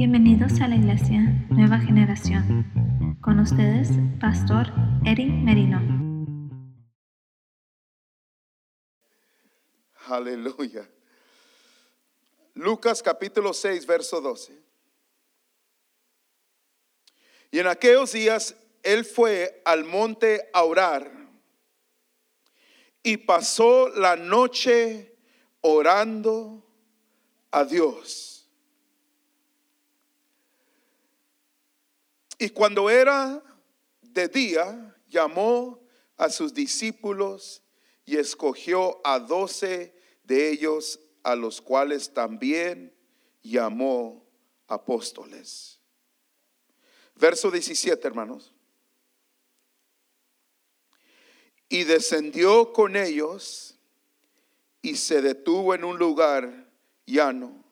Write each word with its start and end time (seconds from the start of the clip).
Bienvenidos 0.00 0.62
a 0.62 0.66
la 0.66 0.76
Iglesia 0.76 1.20
Nueva 1.50 1.78
Generación. 1.78 3.18
Con 3.20 3.38
ustedes, 3.38 3.90
Pastor 4.18 4.68
Eric 5.04 5.28
Merino. 5.28 5.78
Aleluya. 10.06 10.88
Lucas 12.54 13.02
capítulo 13.02 13.52
6, 13.52 13.84
verso 13.84 14.22
12. 14.22 14.58
Y 17.50 17.58
en 17.58 17.66
aquellos 17.66 18.12
días 18.12 18.56
él 18.82 19.04
fue 19.04 19.60
al 19.66 19.84
monte 19.84 20.48
a 20.54 20.64
orar 20.64 21.12
y 23.02 23.18
pasó 23.18 23.90
la 23.90 24.16
noche 24.16 25.14
orando 25.60 26.66
a 27.50 27.66
Dios. 27.66 28.29
Y 32.40 32.48
cuando 32.48 32.88
era 32.88 33.44
de 34.00 34.26
día, 34.26 34.96
llamó 35.08 35.78
a 36.16 36.30
sus 36.30 36.54
discípulos 36.54 37.62
y 38.06 38.16
escogió 38.16 38.98
a 39.06 39.18
doce 39.18 39.94
de 40.24 40.48
ellos, 40.48 40.98
a 41.22 41.36
los 41.36 41.60
cuales 41.60 42.14
también 42.14 42.96
llamó 43.42 44.26
apóstoles. 44.68 45.80
Verso 47.14 47.50
17, 47.50 48.08
hermanos. 48.08 48.54
Y 51.68 51.84
descendió 51.84 52.72
con 52.72 52.96
ellos 52.96 53.78
y 54.80 54.96
se 54.96 55.20
detuvo 55.20 55.74
en 55.74 55.84
un 55.84 55.98
lugar 55.98 56.72
llano, 57.04 57.62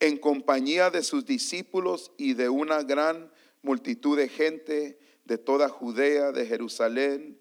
en 0.00 0.18
compañía 0.18 0.90
de 0.90 1.04
sus 1.04 1.24
discípulos 1.24 2.10
y 2.18 2.34
de 2.34 2.48
una 2.48 2.82
gran 2.82 3.30
multitud 3.62 4.16
de 4.16 4.28
gente 4.28 4.98
de 5.24 5.38
toda 5.38 5.68
Judea, 5.68 6.32
de 6.32 6.46
Jerusalén 6.46 7.38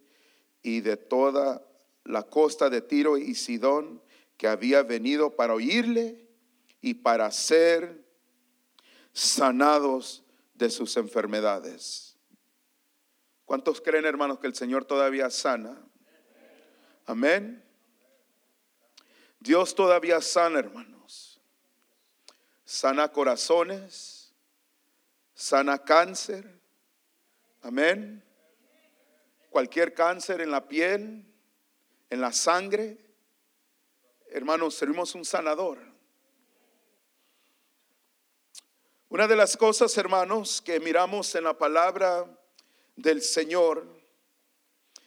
y 0.62 0.82
de 0.82 0.98
toda 0.98 1.66
la 2.04 2.24
costa 2.24 2.70
de 2.70 2.82
Tiro 2.82 3.18
y 3.18 3.36
Sidón, 3.36 4.02
que 4.38 4.48
había 4.48 4.84
venido 4.84 5.36
para 5.36 5.54
oírle 5.54 6.28
y 6.82 6.96
para 6.96 7.32
ser 7.32 8.06
sanados 9.14 10.24
de 10.54 10.70
sus 10.70 10.96
enfermedades. 10.98 12.18
¿Cuántos 13.46 13.82
creen, 13.82 14.06
hermanos, 14.06 14.40
que 14.40 14.48
el 14.48 14.56
Señor 14.56 14.86
todavía 14.86 15.30
sana? 15.30 15.82
Amén. 17.06 17.64
Dios 19.40 19.74
todavía 19.74 20.20
sana, 20.22 20.60
hermanos. 20.60 21.42
Sana 22.66 23.08
corazones, 23.12 24.17
sana 25.38 25.78
cáncer. 25.78 26.60
Amén. 27.62 28.24
Cualquier 29.52 29.94
cáncer 29.94 30.42
en 30.42 30.50
la 30.50 30.68
piel, 30.68 31.24
en 32.10 32.22
la 32.22 32.34
sangre. 32.34 32.98
Hermanos, 34.32 34.74
servimos 34.74 35.14
un 35.14 35.24
sanador. 35.24 35.78
Una 39.10 39.28
de 39.28 39.36
las 39.36 39.56
cosas, 39.56 39.96
hermanos, 39.98 40.60
que 40.62 40.80
miramos 40.80 41.34
en 41.36 41.44
la 41.44 41.58
palabra 41.58 42.26
del 42.96 43.22
Señor 43.22 43.86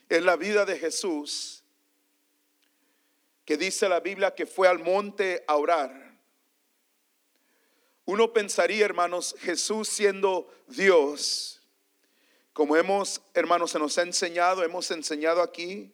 es 0.09 0.23
la 0.23 0.37
vida 0.37 0.65
de 0.65 0.79
Jesús, 0.79 1.65
que 3.45 3.57
dice 3.57 3.89
la 3.89 4.01
Biblia 4.01 4.35
que 4.35 4.47
fue 4.47 4.69
al 4.69 4.79
monte 4.79 5.45
a 5.49 5.57
orar. 5.57 6.10
Uno 8.11 8.33
pensaría, 8.33 8.85
hermanos, 8.85 9.37
Jesús 9.39 9.89
siendo 9.89 10.53
Dios, 10.67 11.63
como 12.53 12.77
hemos, 12.77 13.23
hermanos, 13.35 13.71
se 13.71 13.79
nos 13.79 13.97
ha 13.99 14.03
enseñado, 14.03 14.65
hemos 14.65 14.91
enseñado 14.91 15.43
aquí, 15.43 15.93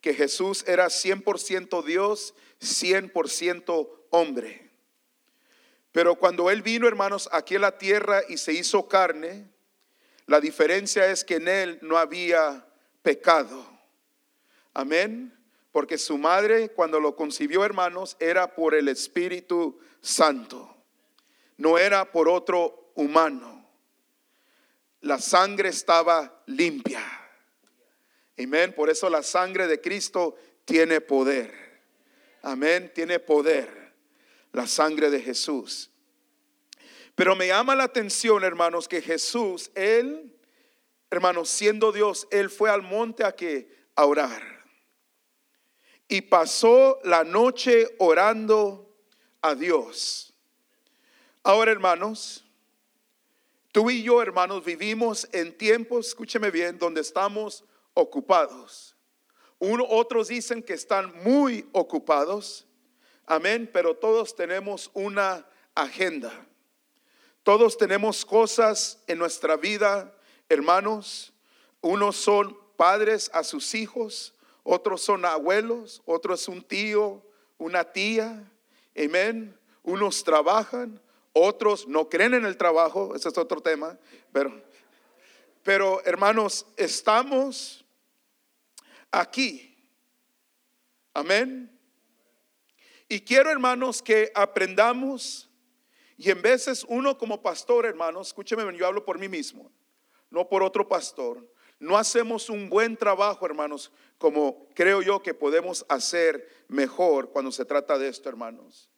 que 0.00 0.14
Jesús 0.14 0.64
era 0.66 0.86
100% 0.86 1.84
Dios, 1.84 2.34
100% 2.60 3.88
hombre. 4.10 4.68
Pero 5.92 6.16
cuando 6.16 6.50
Él 6.50 6.60
vino, 6.60 6.88
hermanos, 6.88 7.28
aquí 7.30 7.54
a 7.54 7.60
la 7.60 7.78
tierra 7.78 8.22
y 8.28 8.36
se 8.38 8.52
hizo 8.52 8.88
carne, 8.88 9.48
la 10.26 10.40
diferencia 10.40 11.06
es 11.06 11.22
que 11.22 11.36
en 11.36 11.46
Él 11.46 11.78
no 11.82 11.98
había 11.98 12.66
pecado. 13.02 13.64
Amén. 14.72 15.32
Porque 15.70 15.98
su 15.98 16.18
madre, 16.18 16.70
cuando 16.70 16.98
lo 16.98 17.14
concibió, 17.14 17.64
hermanos, 17.64 18.16
era 18.18 18.56
por 18.56 18.74
el 18.74 18.88
Espíritu 18.88 19.78
Santo. 20.00 20.73
No 21.56 21.78
era 21.78 22.10
por 22.10 22.28
otro 22.28 22.92
humano. 22.94 23.68
La 25.00 25.18
sangre 25.18 25.68
estaba 25.68 26.42
limpia. 26.46 27.02
Amén. 28.38 28.72
Por 28.72 28.90
eso 28.90 29.08
la 29.08 29.22
sangre 29.22 29.66
de 29.66 29.80
Cristo 29.80 30.36
tiene 30.64 31.00
poder. 31.00 31.52
Amén. 32.42 32.90
Tiene 32.94 33.18
poder 33.18 33.92
la 34.52 34.66
sangre 34.66 35.10
de 35.10 35.20
Jesús. 35.20 35.90
Pero 37.14 37.36
me 37.36 37.48
llama 37.48 37.74
la 37.74 37.84
atención, 37.84 38.42
hermanos, 38.42 38.88
que 38.88 39.00
Jesús, 39.00 39.70
Él, 39.74 40.34
hermanos, 41.10 41.48
siendo 41.48 41.92
Dios, 41.92 42.26
Él 42.30 42.50
fue 42.50 42.70
al 42.70 42.82
monte 42.82 43.24
a 43.24 43.32
que 43.32 43.68
a 43.94 44.06
orar. 44.06 44.42
Y 46.08 46.22
pasó 46.22 46.98
la 47.04 47.24
noche 47.24 47.94
orando 47.98 48.96
a 49.42 49.54
Dios. 49.54 50.33
Ahora, 51.46 51.72
hermanos, 51.72 52.42
tú 53.70 53.90
y 53.90 54.02
yo, 54.02 54.22
hermanos, 54.22 54.64
vivimos 54.64 55.28
en 55.30 55.54
tiempos, 55.58 56.08
escúcheme 56.08 56.50
bien, 56.50 56.78
donde 56.78 57.02
estamos 57.02 57.64
ocupados. 57.92 58.96
Uno, 59.58 59.84
otros 59.86 60.28
dicen 60.28 60.62
que 60.62 60.72
están 60.72 61.12
muy 61.22 61.68
ocupados. 61.72 62.66
Amén, 63.26 63.68
pero 63.70 63.94
todos 63.94 64.34
tenemos 64.34 64.90
una 64.94 65.46
agenda. 65.74 66.32
Todos 67.42 67.76
tenemos 67.76 68.24
cosas 68.24 69.04
en 69.06 69.18
nuestra 69.18 69.58
vida, 69.58 70.16
hermanos. 70.48 71.34
Unos 71.82 72.16
son 72.16 72.56
padres 72.78 73.30
a 73.34 73.44
sus 73.44 73.74
hijos, 73.74 74.34
otros 74.62 75.02
son 75.02 75.26
abuelos, 75.26 76.00
otros 76.06 76.40
es 76.40 76.48
un 76.48 76.62
tío, 76.62 77.22
una 77.58 77.84
tía. 77.84 78.50
Amén. 78.96 79.54
Unos 79.82 80.24
trabajan, 80.24 81.02
otros 81.34 81.86
no 81.86 82.08
creen 82.08 82.32
en 82.32 82.46
el 82.46 82.56
trabajo, 82.56 83.14
ese 83.14 83.28
es 83.28 83.36
otro 83.36 83.60
tema, 83.60 83.98
pero 84.32 84.64
pero 85.64 86.04
hermanos, 86.04 86.66
estamos 86.76 87.84
aquí. 89.10 89.74
Amén. 91.14 91.70
Y 93.08 93.20
quiero, 93.20 93.50
hermanos, 93.50 94.02
que 94.02 94.30
aprendamos. 94.34 95.50
Y 96.18 96.30
en 96.30 96.42
veces 96.42 96.84
uno 96.86 97.16
como 97.16 97.42
pastor, 97.42 97.86
hermanos, 97.86 98.28
escúcheme, 98.28 98.76
yo 98.76 98.86
hablo 98.86 99.04
por 99.04 99.18
mí 99.18 99.26
mismo, 99.26 99.72
no 100.30 100.48
por 100.48 100.62
otro 100.62 100.86
pastor. 100.86 101.50
No 101.80 101.96
hacemos 101.96 102.50
un 102.50 102.68
buen 102.68 102.96
trabajo, 102.96 103.46
hermanos, 103.46 103.90
como 104.18 104.68
creo 104.74 105.00
yo 105.00 105.22
que 105.22 105.34
podemos 105.34 105.84
hacer 105.88 106.46
mejor 106.68 107.30
cuando 107.30 107.50
se 107.50 107.64
trata 107.64 107.98
de 107.98 108.08
esto, 108.08 108.28
hermanos. 108.28 108.90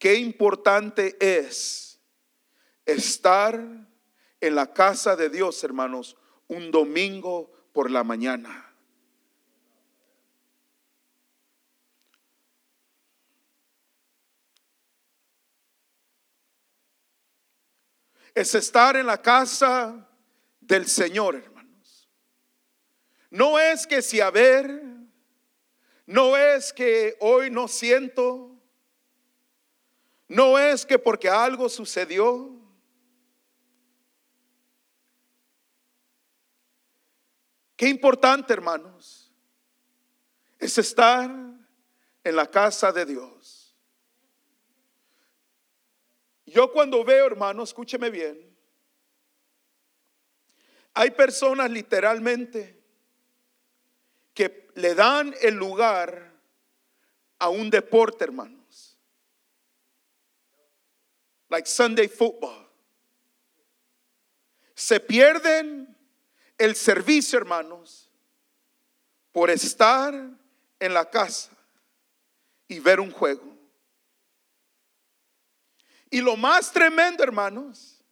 Qué 0.00 0.16
importante 0.16 1.16
es 1.20 2.00
estar 2.86 3.54
en 4.40 4.54
la 4.54 4.72
casa 4.72 5.14
de 5.14 5.28
Dios, 5.28 5.62
hermanos, 5.62 6.16
un 6.48 6.72
domingo 6.72 7.52
por 7.72 7.90
la 7.90 8.02
mañana. 8.02 8.66
es 18.34 18.54
estar 18.54 18.96
en 18.96 19.06
la 19.06 19.20
casa 19.20 20.08
del 20.60 20.86
Señor, 20.86 21.34
hermanos. 21.34 22.08
No 23.28 23.58
es 23.58 23.86
que 23.86 24.02
si 24.02 24.20
a 24.20 24.30
ver, 24.30 24.82
no 26.06 26.36
es 26.36 26.72
que 26.72 27.16
hoy 27.20 27.50
no 27.50 27.68
siento, 27.68 28.59
no 30.30 30.60
es 30.60 30.86
que 30.86 30.96
porque 30.96 31.28
algo 31.28 31.68
sucedió. 31.68 32.56
Qué 37.74 37.88
importante, 37.88 38.52
hermanos, 38.52 39.32
es 40.60 40.78
estar 40.78 41.28
en 42.22 42.36
la 42.36 42.46
casa 42.48 42.92
de 42.92 43.06
Dios. 43.06 43.76
Yo 46.46 46.70
cuando 46.70 47.02
veo, 47.04 47.26
hermano, 47.26 47.64
escúcheme 47.64 48.08
bien, 48.08 48.56
hay 50.94 51.10
personas 51.10 51.68
literalmente 51.72 52.80
que 54.32 54.68
le 54.76 54.94
dan 54.94 55.34
el 55.42 55.56
lugar 55.56 56.38
a 57.40 57.48
un 57.48 57.68
deporte, 57.68 58.22
hermanos. 58.22 58.59
Like 61.50 61.68
Sunday 61.68 62.08
football. 62.08 62.70
se 64.80 64.98
pierden 64.98 65.94
el 66.56 66.74
servicio, 66.74 67.38
hermanos, 67.38 68.10
por 69.30 69.50
estar 69.50 70.14
en 70.78 70.94
la 70.94 71.10
casa 71.10 71.50
y 72.66 72.78
ver 72.78 72.98
un 72.98 73.10
juego. 73.10 73.44
Y 76.08 76.22
lo 76.22 76.34
más 76.34 76.72
tremendo, 76.72 77.22
hermanos, 77.22 78.02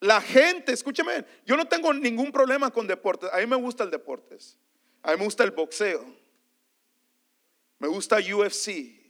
la 0.00 0.20
gente, 0.20 0.72
escúchame, 0.72 1.24
yo 1.46 1.56
no 1.56 1.66
tengo 1.66 1.94
ningún 1.94 2.30
problema 2.30 2.70
con 2.70 2.86
deportes. 2.86 3.30
A 3.32 3.38
mí 3.38 3.46
me 3.46 3.56
gusta 3.56 3.82
el 3.82 3.90
deportes. 3.90 4.58
A 5.02 5.12
mí 5.12 5.18
me 5.18 5.24
gusta 5.24 5.42
el 5.42 5.52
boxeo. 5.52 6.04
Me 7.78 7.88
gusta 7.88 8.18
UFC. 8.18 9.03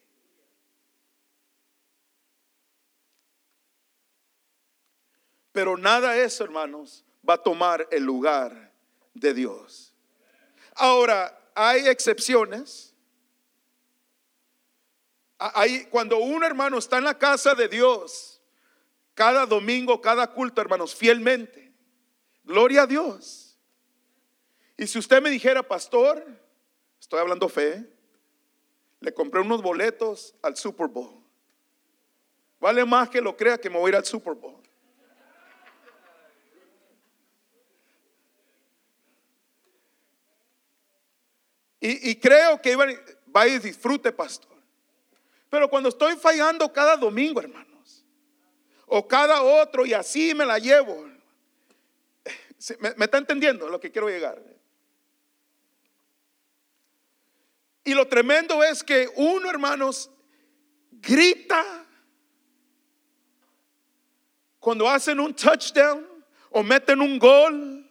Pero 5.54 5.76
nada 5.76 6.16
eso, 6.16 6.42
hermanos, 6.42 7.04
va 7.26 7.34
a 7.34 7.42
tomar 7.42 7.86
el 7.92 8.02
lugar 8.02 8.72
de 9.14 9.32
Dios. 9.32 9.94
Ahora, 10.74 11.38
hay 11.54 11.86
excepciones. 11.86 12.92
Hay, 15.38 15.84
cuando 15.84 16.18
un 16.18 16.42
hermano 16.42 16.76
está 16.76 16.98
en 16.98 17.04
la 17.04 17.16
casa 17.16 17.54
de 17.54 17.68
Dios, 17.68 18.42
cada 19.14 19.46
domingo, 19.46 20.00
cada 20.00 20.26
culto, 20.26 20.60
hermanos, 20.60 20.92
fielmente, 20.92 21.72
gloria 22.42 22.82
a 22.82 22.86
Dios. 22.88 23.56
Y 24.76 24.88
si 24.88 24.98
usted 24.98 25.22
me 25.22 25.30
dijera, 25.30 25.62
pastor, 25.62 26.26
estoy 26.98 27.20
hablando 27.20 27.48
fe, 27.48 27.88
le 28.98 29.14
compré 29.14 29.40
unos 29.40 29.62
boletos 29.62 30.34
al 30.42 30.56
Super 30.56 30.88
Bowl. 30.88 31.22
Vale 32.58 32.84
más 32.84 33.08
que 33.08 33.20
lo 33.20 33.36
crea 33.36 33.56
que 33.56 33.70
me 33.70 33.78
voy 33.78 33.90
a 33.90 33.90
ir 33.90 33.96
al 33.98 34.04
Super 34.04 34.34
Bowl. 34.34 34.63
Y, 41.86 42.16
creo 42.16 42.62
que 42.62 42.74
va 42.74 43.46
y 43.46 43.58
disfrute, 43.58 44.10
pastor. 44.10 44.56
Pero 45.50 45.68
cuando 45.68 45.90
estoy 45.90 46.16
fallando 46.16 46.72
cada 46.72 46.96
domingo, 46.96 47.40
hermanos, 47.40 48.06
o 48.86 49.06
cada 49.06 49.42
otro, 49.42 49.84
y 49.84 49.92
así 49.92 50.34
me 50.34 50.46
la 50.46 50.58
llevo, 50.58 51.06
¿me, 52.78 52.94
me 52.96 53.04
está 53.04 53.18
entendiendo 53.18 53.68
lo 53.68 53.78
que 53.78 53.92
quiero 53.92 54.08
llegar? 54.08 54.42
Y 57.84 57.92
lo 57.92 58.08
tremendo 58.08 58.64
es 58.64 58.82
que 58.82 59.12
uno, 59.16 59.50
hermanos, 59.50 60.10
grita 60.90 61.84
cuando 64.58 64.88
hacen 64.88 65.20
un 65.20 65.34
touchdown 65.34 66.08
o 66.48 66.62
meten 66.62 67.02
un 67.02 67.18
gol. 67.18 67.86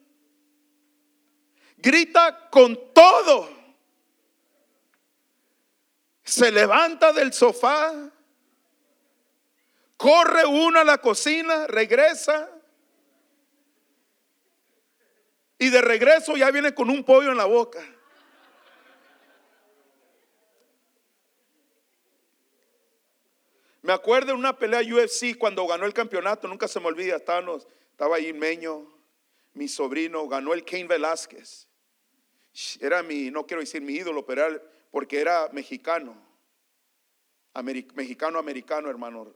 Grita 1.77 2.49
con 2.49 2.91
todo 2.91 3.62
se 6.33 6.51
levanta 6.51 7.13
del 7.13 7.31
sofá, 7.31 7.93
corre 9.97 10.45
uno 10.47 10.79
a 10.79 10.83
la 10.83 10.97
cocina, 10.97 11.67
regresa. 11.67 12.49
Y 15.59 15.69
de 15.69 15.81
regreso 15.81 16.35
ya 16.35 16.49
viene 16.49 16.73
con 16.73 16.89
un 16.89 17.03
pollo 17.03 17.29
en 17.29 17.37
la 17.37 17.45
boca. 17.45 17.79
Me 23.83 23.93
acuerdo 23.93 24.27
de 24.27 24.33
una 24.33 24.57
pelea 24.57 24.81
UFC 24.81 25.37
cuando 25.37 25.67
ganó 25.67 25.85
el 25.85 25.93
campeonato, 25.93 26.47
nunca 26.47 26.67
se 26.67 26.79
me 26.79 26.87
olvida, 26.87 27.17
estaba 27.17 28.15
ahí 28.15 28.33
Meño, 28.33 28.87
mi 29.53 29.67
sobrino, 29.67 30.27
ganó 30.27 30.53
el 30.53 30.65
Kane 30.65 30.85
Velázquez. 30.85 31.67
Era 32.79 33.03
mi, 33.03 33.29
no 33.29 33.45
quiero 33.45 33.61
decir 33.61 33.81
mi 33.83 33.93
ídolo, 33.93 34.25
pero 34.25 34.45
era 34.45 34.72
porque 34.93 35.19
era 35.19 35.49
mexicano, 35.51 36.15
mexicano 37.95 38.37
americano, 38.37 38.91
hermano. 38.91 39.35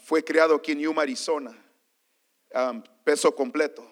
fue 0.00 0.24
criado 0.24 0.56
aquí 0.56 0.72
en 0.72 0.80
Yuma, 0.80 1.02
Arizona, 1.02 1.56
peso 3.04 3.32
completo, 3.32 3.88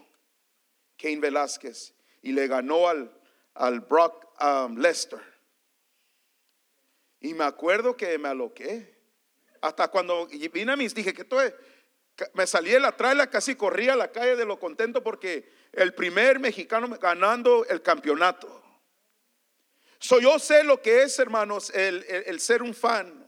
Kane 0.98 1.20
Velázquez, 1.20 1.94
y 2.22 2.32
le 2.32 2.48
ganó 2.48 2.88
al, 2.88 3.08
al 3.54 3.82
Brock 3.82 4.26
Lester. 4.76 5.22
Y 7.20 7.34
me 7.34 7.44
acuerdo 7.44 7.96
que 7.96 8.18
me 8.18 8.30
aloqué. 8.30 8.98
Hasta 9.60 9.86
cuando 9.86 10.26
vine 10.26 10.72
a 10.72 10.76
mis, 10.76 10.92
dije 10.92 11.14
que 11.14 11.22
esto 11.22 11.38
me 12.32 12.48
salí 12.48 12.72
de 12.72 12.80
la 12.80 12.96
trailer, 12.96 13.30
casi 13.30 13.54
corría 13.54 13.92
a 13.92 13.96
la 13.96 14.10
calle 14.10 14.34
de 14.34 14.44
lo 14.44 14.58
contento 14.58 15.04
porque 15.04 15.48
el 15.70 15.94
primer 15.94 16.40
mexicano 16.40 16.88
ganando 16.98 17.64
el 17.66 17.80
campeonato. 17.80 18.63
So, 19.98 20.20
yo 20.20 20.38
sé 20.38 20.64
lo 20.64 20.82
que 20.82 21.02
es, 21.02 21.18
hermanos, 21.18 21.70
el, 21.70 22.40
ser 22.40 22.62
un 22.62 22.74
fan. 22.74 23.24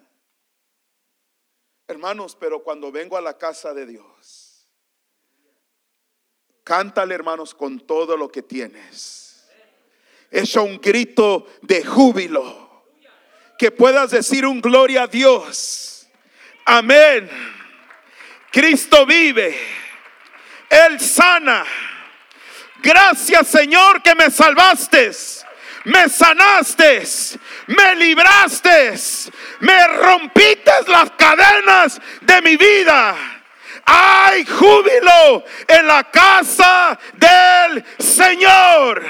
Hermanos, 1.88 2.36
pero 2.38 2.62
cuando 2.62 2.90
vengo 2.90 3.16
a 3.16 3.20
la 3.20 3.38
casa 3.38 3.72
de 3.72 3.86
Dios, 3.86 4.68
cántale, 6.64 7.14
hermanos, 7.14 7.54
con 7.54 7.80
todo 7.80 8.16
lo 8.16 8.28
que 8.28 8.42
tienes. 8.42 9.46
Echa 10.30 10.60
un 10.60 10.80
grito 10.80 11.46
de 11.62 11.84
júbilo. 11.84 12.84
Que 13.58 13.70
puedas 13.70 14.10
decir 14.10 14.44
un 14.44 14.60
gloria 14.60 15.04
a 15.04 15.06
Dios. 15.06 16.06
Amén. 16.66 17.30
Cristo 18.50 19.06
vive. 19.06 19.56
Él 20.68 21.00
sana. 21.00 21.64
Gracias, 22.82 23.48
Señor, 23.48 24.02
que 24.02 24.14
me 24.14 24.30
salvaste 24.30 25.12
me 25.86 26.08
sanaste, 26.08 27.02
me 27.68 27.94
libraste, 27.94 28.94
me 29.60 29.86
rompiste 29.86 30.72
las 30.88 31.12
cadenas 31.12 32.00
de 32.22 32.42
mi 32.42 32.56
vida. 32.56 33.14
Hay 33.84 34.44
júbilo 34.46 35.44
en 35.68 35.86
la 35.86 36.02
casa 36.10 36.98
del 37.12 37.84
Señor. 37.98 39.06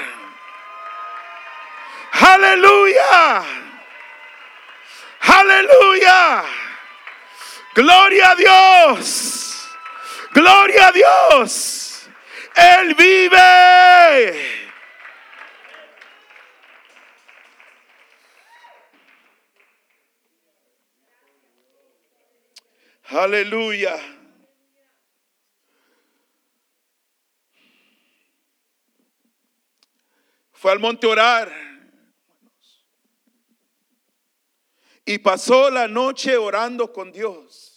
Aleluya. 2.11 3.43
Aleluya. 5.21 6.43
Gloria 7.73 8.29
a 8.29 8.35
Dios. 8.35 9.67
Gloria 10.31 10.87
a 10.87 10.91
Dios. 10.91 12.07
Él 12.55 12.93
vive. 12.93 14.66
Aleluya. 23.09 23.97
Fue 30.51 30.71
al 30.71 30.79
monte 30.79 31.07
orar. 31.07 31.51
Y 35.05 35.19
pasó 35.19 35.69
la 35.69 35.87
noche 35.87 36.35
orando 36.35 36.91
con 36.91 37.13
Dios. 37.13 37.76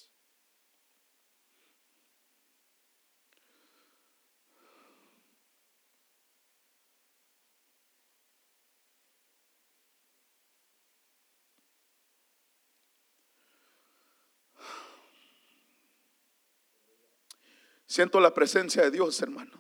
Siento 17.90 18.20
la 18.20 18.32
presencia 18.32 18.85
de 18.85 18.92
Dios, 18.92 19.20
hermano. 19.20 19.50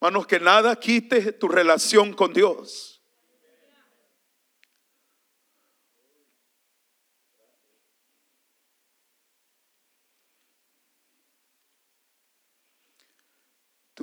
Hermanos, 0.00 0.26
que 0.26 0.40
nada 0.40 0.74
quite 0.74 1.30
tu 1.34 1.46
relación 1.46 2.12
con 2.14 2.32
Dios. 2.32 2.95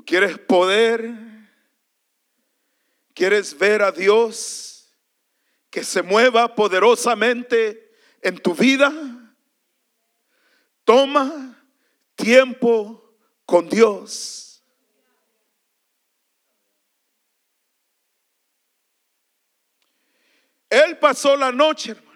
¿Quieres 0.06 0.38
poder? 0.38 1.12
¿Quieres 3.14 3.58
ver 3.58 3.82
a 3.82 3.92
Dios 3.92 4.96
que 5.70 5.84
se 5.84 6.02
mueva 6.02 6.56
poderosamente 6.56 7.92
en 8.22 8.38
tu 8.38 8.54
vida? 8.54 8.92
Toma 10.84 11.64
tiempo 12.16 13.16
con 13.46 13.70
Dios. 13.70 14.44
Él 20.70 20.98
pasó 20.98 21.36
la 21.38 21.52
noche, 21.52 21.92
hermanos. 21.92 22.14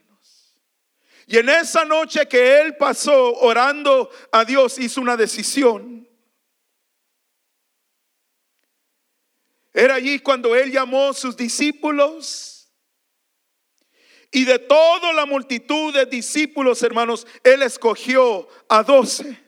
Y 1.27 1.38
en 1.38 1.50
esa 1.50 1.86
noche 1.86 2.27
que 2.27 2.60
él 2.60 2.75
pasó 2.75 3.36
orando 3.36 4.10
a 4.32 4.44
Dios, 4.44 4.79
hizo 4.79 5.00
una 5.00 5.15
decisión. 5.15 6.07
Era 9.77 9.93
allí 9.93 10.17
cuando 10.17 10.55
él 10.55 10.72
llamó 10.72 11.10
a 11.10 11.13
sus 11.13 11.38
discípulos. 11.38 12.67
Y 14.31 14.43
de 14.43 14.57
toda 14.57 15.13
la 15.13 15.27
multitud 15.27 15.93
de 15.93 16.07
discípulos, 16.07 16.81
hermanos, 16.81 17.27
él 17.43 17.62
escogió 17.62 18.48
a 18.67 18.81
doce. 18.81 19.39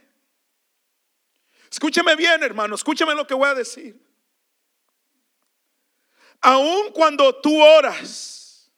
Escúcheme 1.72 2.16
bien, 2.16 2.44
hermano, 2.44 2.76
escúcheme 2.76 3.16
lo 3.16 3.26
que 3.26 3.34
voy 3.34 3.50
a 3.50 3.56
decir. 3.56 4.00
Aun 6.42 6.92
cuando 6.92 7.42
tú 7.42 7.60
oras, 7.60 8.72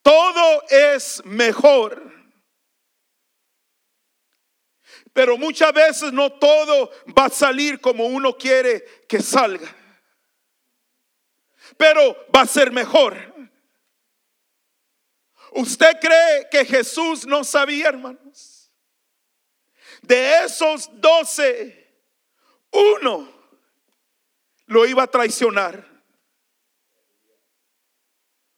todo 0.00 0.62
es 0.70 1.22
mejor. 1.26 2.15
Pero 5.16 5.38
muchas 5.38 5.72
veces 5.72 6.12
no 6.12 6.30
todo 6.30 6.90
va 7.18 7.24
a 7.24 7.30
salir 7.30 7.80
como 7.80 8.04
uno 8.04 8.36
quiere 8.36 8.84
que 9.08 9.22
salga. 9.22 9.74
Pero 11.78 12.14
va 12.36 12.42
a 12.42 12.46
ser 12.46 12.70
mejor. 12.70 13.16
¿Usted 15.52 15.98
cree 16.02 16.48
que 16.50 16.66
Jesús 16.66 17.26
no 17.26 17.44
sabía, 17.44 17.88
hermanos? 17.88 18.70
De 20.02 20.44
esos 20.44 20.90
doce, 21.00 21.98
uno 22.70 23.26
lo 24.66 24.84
iba 24.84 25.04
a 25.04 25.10
traicionar. 25.10 25.82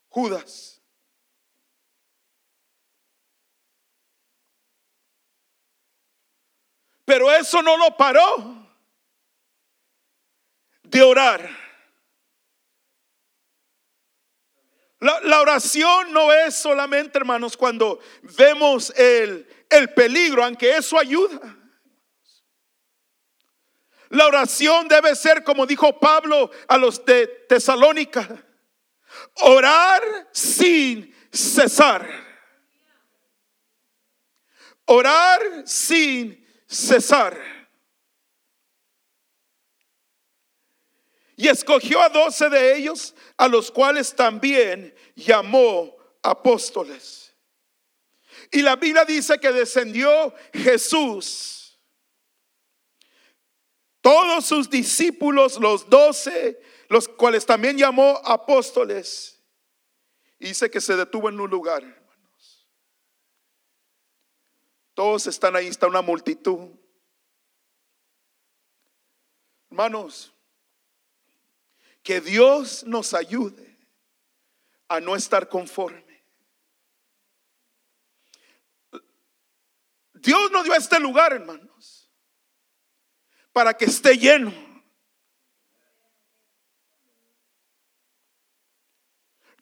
Judas. 0.09 0.78
Pero 7.09 7.31
eso 7.31 7.63
no 7.63 7.75
lo 7.75 7.97
paró 7.97 8.69
de 10.83 11.01
orar. 11.01 11.49
La, 14.99 15.41
oración 15.41 16.13
no 16.13 16.31
es 16.31 16.53
solamente, 16.53 17.17
hermanos, 17.17 17.57
cuando 17.57 17.99
vemos 18.37 18.93
el, 18.95 19.47
el 19.71 19.91
peligro, 19.95 20.43
aunque 20.43 20.77
eso 20.77 20.99
ayuda. 20.99 21.57
La 24.09 24.27
oración 24.27 24.87
debe 24.87 25.15
ser, 25.15 25.43
como 25.43 25.65
dijo 25.65 25.99
Pablo 25.99 26.51
a 26.67 26.77
los 26.77 27.03
de 27.05 27.25
Tesalónica, 27.49 28.45
orar 29.41 30.29
sin 30.31 31.11
cesar. 31.31 32.07
Orar 34.85 35.63
sin 35.65 36.47
cesar. 36.69 37.37
Y 41.35 41.47
escogió 41.47 42.01
a 42.01 42.09
doce 42.09 42.49
de 42.49 42.75
ellos, 42.75 43.15
a 43.37 43.47
los 43.47 43.71
cuales 43.71 44.13
también 44.15 44.93
llamó 45.15 45.95
apóstoles. 46.21 47.33
Y 48.51 48.61
la 48.61 48.75
Biblia 48.75 49.05
dice 49.05 49.39
que 49.39 49.51
descendió 49.51 50.33
Jesús. 50.53 51.79
Todos 54.01 54.45
sus 54.45 54.69
discípulos, 54.69 55.59
los 55.59 55.89
doce, 55.89 56.59
los 56.89 57.07
cuales 57.07 57.45
también 57.45 57.77
llamó 57.77 58.21
apóstoles. 58.25 59.41
Dice 60.39 60.69
que 60.69 60.81
se 60.81 60.95
detuvo 60.95 61.29
en 61.29 61.39
un 61.39 61.49
lugar. 61.49 61.98
Todos 64.99 65.27
están 65.27 65.55
ahí, 65.55 65.67
está 65.67 65.87
una 65.87 66.01
multitud. 66.01 66.77
Hermanos, 69.69 70.33
que 72.03 72.19
Dios 72.19 72.83
nos 72.83 73.13
ayude 73.13 73.79
a 74.89 74.99
no 74.99 75.15
estar 75.15 75.47
conforme. 75.47 76.21
Dios 80.15 80.51
nos 80.51 80.65
dio 80.65 80.73
este 80.75 80.99
lugar, 80.99 81.31
hermanos, 81.31 82.11
para 83.53 83.73
que 83.73 83.85
esté 83.85 84.17
lleno. 84.17 84.51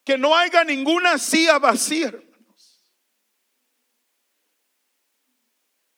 Que 0.04 0.18
no 0.18 0.36
haya 0.36 0.64
ninguna 0.64 1.20
silla 1.20 1.60
vacía. 1.60 2.27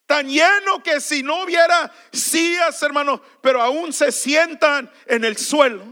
Tan 0.09 0.27
lleno 0.27 0.81
que 0.81 0.99
si 0.99 1.21
no 1.21 1.43
hubiera 1.43 1.93
sillas, 2.11 2.81
hermano, 2.81 3.21
pero 3.43 3.61
aún 3.61 3.93
se 3.93 4.11
sientan 4.11 4.91
en 5.05 5.23
el 5.23 5.37
suelo. 5.37 5.83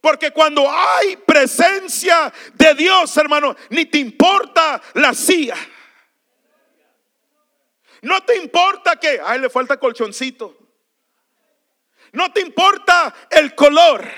Porque 0.00 0.30
cuando 0.30 0.70
hay 0.70 1.16
presencia 1.16 2.32
de 2.54 2.74
Dios, 2.74 3.16
hermano, 3.16 3.56
ni 3.70 3.86
te 3.86 3.98
importa 3.98 4.80
la 4.94 5.14
silla. 5.14 5.56
No 8.02 8.22
te 8.22 8.36
importa 8.36 8.94
que, 8.94 9.20
ay, 9.20 9.40
le 9.40 9.50
falta 9.50 9.76
colchoncito. 9.76 10.56
No 12.12 12.32
te 12.32 12.40
importa 12.40 13.12
el 13.30 13.56
color. 13.56 14.08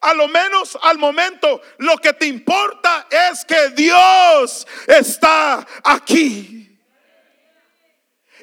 A 0.00 0.14
lo 0.14 0.28
menos 0.28 0.78
al 0.80 0.96
momento, 0.96 1.60
lo 1.78 1.96
que 1.96 2.12
te 2.12 2.26
importa 2.26 3.08
es 3.10 3.44
que 3.44 3.70
Dios 3.70 4.64
está 4.86 5.66
aquí. 5.82 6.61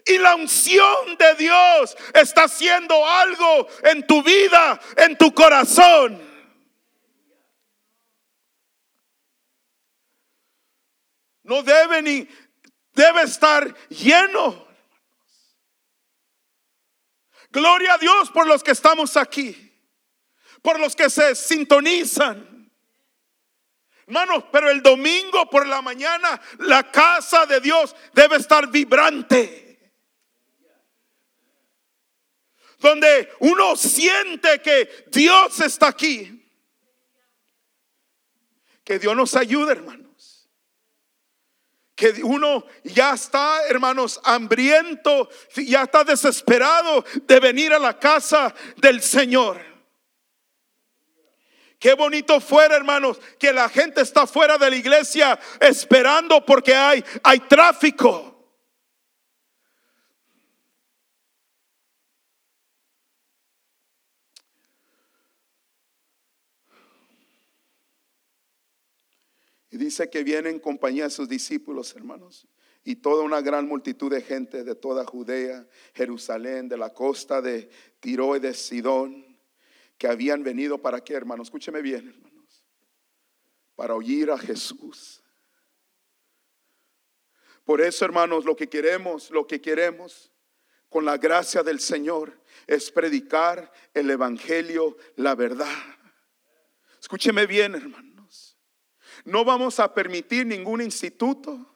Y 0.09 0.17
la 0.17 0.33
unción 0.33 1.15
de 1.19 1.35
Dios 1.35 1.95
está 2.15 2.45
haciendo 2.45 3.07
algo 3.07 3.67
en 3.83 4.07
tu 4.07 4.23
vida, 4.23 4.79
en 4.97 5.15
tu 5.15 5.31
corazón. 5.35 6.19
No 11.43 11.61
debe 11.61 12.01
ni, 12.01 12.27
debe 12.93 13.21
estar 13.21 13.71
lleno. 13.89 14.67
Gloria 17.51 17.93
a 17.93 17.97
Dios 17.99 18.31
por 18.31 18.47
los 18.47 18.63
que 18.63 18.71
estamos 18.71 19.15
aquí, 19.15 19.73
por 20.63 20.79
los 20.79 20.95
que 20.95 21.11
se 21.11 21.35
sintonizan. 21.35 22.71
Hermanos, 24.07 24.45
pero 24.51 24.71
el 24.71 24.81
domingo 24.81 25.47
por 25.51 25.67
la 25.67 25.83
mañana 25.83 26.41
la 26.57 26.91
casa 26.91 27.45
de 27.45 27.59
Dios 27.59 27.95
debe 28.13 28.37
estar 28.37 28.67
vibrante. 28.69 29.68
Donde 32.79 33.29
uno 33.39 33.75
siente 33.75 34.61
que 34.61 35.05
Dios 35.11 35.59
está 35.59 35.89
aquí. 35.89 36.35
Que 38.83 38.97
Dios 38.97 39.15
nos 39.15 39.35
ayude, 39.35 39.73
hermanos. 39.73 40.49
Que 41.95 42.23
uno 42.23 42.65
ya 42.83 43.13
está, 43.13 43.67
hermanos, 43.67 44.19
hambriento, 44.23 45.29
ya 45.55 45.83
está 45.83 46.03
desesperado 46.03 47.03
de 47.27 47.39
venir 47.39 47.73
a 47.73 47.79
la 47.79 47.99
casa 47.99 48.55
del 48.77 49.01
Señor. 49.01 49.61
Qué 51.77 51.93
bonito 51.93 52.39
fuera, 52.41 52.75
hermanos, 52.75 53.19
que 53.37 53.53
la 53.53 53.69
gente 53.69 54.01
está 54.01 54.25
fuera 54.27 54.57
de 54.57 54.69
la 54.69 54.75
iglesia 54.75 55.39
esperando 55.59 56.45
porque 56.45 56.73
hay, 56.73 57.03
hay 57.23 57.39
tráfico. 57.41 58.38
Dice 69.79 70.09
que 70.09 70.23
viene 70.23 70.49
en 70.49 70.59
compañía 70.59 71.05
de 71.05 71.09
sus 71.09 71.27
discípulos, 71.27 71.95
hermanos. 71.95 72.47
Y 72.83 72.97
toda 72.97 73.23
una 73.23 73.41
gran 73.41 73.67
multitud 73.67 74.11
de 74.11 74.21
gente 74.21 74.63
de 74.63 74.75
toda 74.75 75.05
Judea, 75.05 75.67
Jerusalén, 75.93 76.69
de 76.69 76.77
la 76.77 76.93
costa 76.93 77.41
de 77.41 77.69
Tiro 77.99 78.35
y 78.35 78.39
de 78.39 78.53
Sidón, 78.53 79.25
que 79.97 80.07
habían 80.07 80.43
venido 80.43 80.77
para 80.77 81.03
qué, 81.03 81.13
hermanos. 81.13 81.47
Escúcheme 81.47 81.81
bien, 81.81 82.07
hermanos. 82.07 82.63
Para 83.75 83.95
oír 83.95 84.31
a 84.31 84.37
Jesús. 84.37 85.23
Por 87.63 87.81
eso, 87.81 88.05
hermanos, 88.05 88.45
lo 88.45 88.55
que 88.55 88.67
queremos, 88.67 89.29
lo 89.31 89.45
que 89.45 89.61
queremos 89.61 90.31
con 90.89 91.05
la 91.05 91.17
gracia 91.17 91.63
del 91.63 91.79
Señor 91.79 92.41
es 92.65 92.91
predicar 92.91 93.71
el 93.93 94.09
Evangelio, 94.09 94.97
la 95.15 95.35
verdad. 95.35 95.77
Escúcheme 96.99 97.45
bien, 97.45 97.75
hermano. 97.75 98.08
No 99.25 99.43
vamos 99.45 99.79
a 99.79 99.93
permitir 99.93 100.45
ningún 100.45 100.81
instituto, 100.81 101.75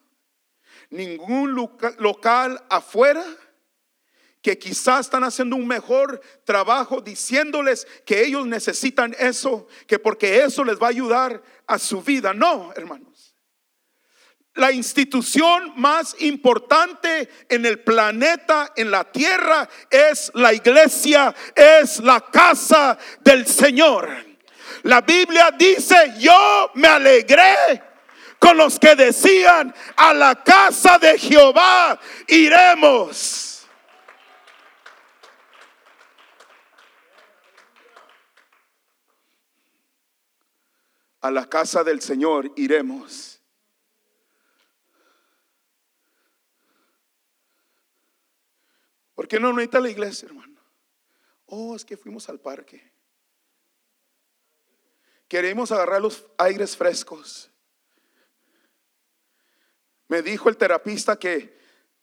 ningún 0.89 1.53
loca- 1.53 1.95
local 1.99 2.63
afuera 2.69 3.23
que 4.41 4.57
quizás 4.57 5.05
están 5.05 5.23
haciendo 5.23 5.55
un 5.55 5.65
mejor 5.67 6.19
trabajo 6.43 6.99
diciéndoles 6.99 7.87
que 8.05 8.25
ellos 8.25 8.45
necesitan 8.45 9.15
eso, 9.17 9.67
que 9.87 9.99
porque 9.99 10.43
eso 10.43 10.63
les 10.65 10.77
va 10.77 10.87
a 10.87 10.89
ayudar 10.89 11.41
a 11.65 11.79
su 11.79 12.01
vida. 12.01 12.33
No, 12.33 12.73
hermanos. 12.75 13.35
La 14.55 14.71
institución 14.71 15.73
más 15.77 16.15
importante 16.19 17.27
en 17.49 17.65
el 17.65 17.79
planeta, 17.79 18.71
en 18.75 18.91
la 18.91 19.09
tierra, 19.11 19.67
es 19.89 20.29
la 20.35 20.53
iglesia, 20.53 21.33
es 21.55 21.99
la 22.01 22.19
casa 22.21 22.99
del 23.21 23.47
Señor. 23.47 24.32
La 24.83 25.01
Biblia 25.01 25.51
dice, 25.51 26.13
yo 26.19 26.71
me 26.75 26.87
alegré 26.87 27.81
con 28.37 28.57
los 28.57 28.77
que 28.77 28.95
decían, 28.95 29.73
a 29.95 30.13
la 30.13 30.43
casa 30.43 30.97
de 30.99 31.17
Jehová 31.17 31.97
iremos. 32.27 33.65
A 41.21 41.31
la 41.31 41.47
casa 41.47 41.85
del 41.85 42.01
Señor 42.01 42.51
iremos. 42.57 43.41
¿Por 49.15 49.29
qué 49.29 49.39
no 49.39 49.53
necesita 49.53 49.79
la 49.79 49.89
iglesia, 49.89 50.25
hermano? 50.25 50.59
Oh, 51.45 51.77
es 51.77 51.85
que 51.85 51.95
fuimos 51.95 52.27
al 52.27 52.41
parque. 52.41 52.92
Queremos 55.27 55.71
agarrar 55.71 56.01
los 56.01 56.25
aires 56.37 56.77
frescos. 56.77 57.49
Me 60.07 60.21
dijo 60.21 60.49
el 60.49 60.57
terapista 60.57 61.17
que 61.17 61.57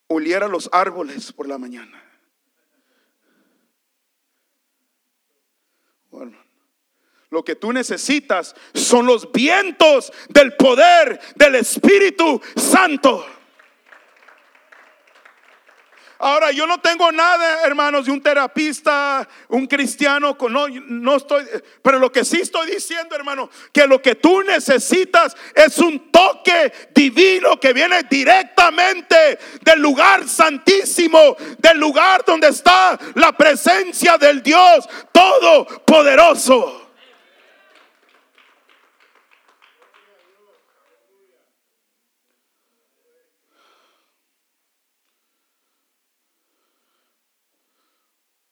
oliera 0.09 0.49
los 0.49 0.69
árboles 0.73 1.33
por 1.33 1.47
la 1.47 1.59
mañana. 1.59 2.03
Hermano. 6.13 6.51
Lo 7.31 7.45
que 7.45 7.55
tú 7.55 7.73
necesitas 7.73 8.57
son 8.75 9.07
los 9.07 9.31
vientos 9.31 10.13
del 10.29 10.57
poder 10.57 11.21
del 11.37 11.55
Espíritu 11.55 12.41
Santo. 12.57 13.25
Ahora, 16.23 16.51
yo 16.51 16.67
no 16.67 16.79
tengo 16.79 17.11
nada, 17.11 17.63
hermanos, 17.65 18.05
de 18.05 18.13
un 18.13 18.21
terapista, 18.21 19.27
un 19.49 19.67
cristiano, 19.67 20.37
no, 20.51 20.69
no 20.69 21.17
estoy, 21.17 21.47
pero 21.81 21.99
lo 21.99 22.13
que 22.13 22.27
sí 22.27 22.43
estoy 22.43 22.73
diciendo, 22.73 23.17
hermano, 23.17 23.49
que 23.73 23.87
lo 23.87 24.03
que 24.03 24.17
tú 24.17 24.43
necesitas 24.43 25.35
es 25.55 25.79
un 25.79 26.13
toque 26.13 26.91
divino 26.95 27.59
que 27.59 27.73
viene 27.73 28.03
directamente 28.03 29.39
del 29.63 29.81
lugar 29.81 30.29
santísimo, 30.29 31.37
del 31.57 31.79
lugar 31.79 32.23
donde 32.27 32.49
está 32.49 32.99
la 33.15 33.33
presencia 33.33 34.19
del 34.19 34.43
Dios 34.43 34.87
Todopoderoso. 35.13 36.90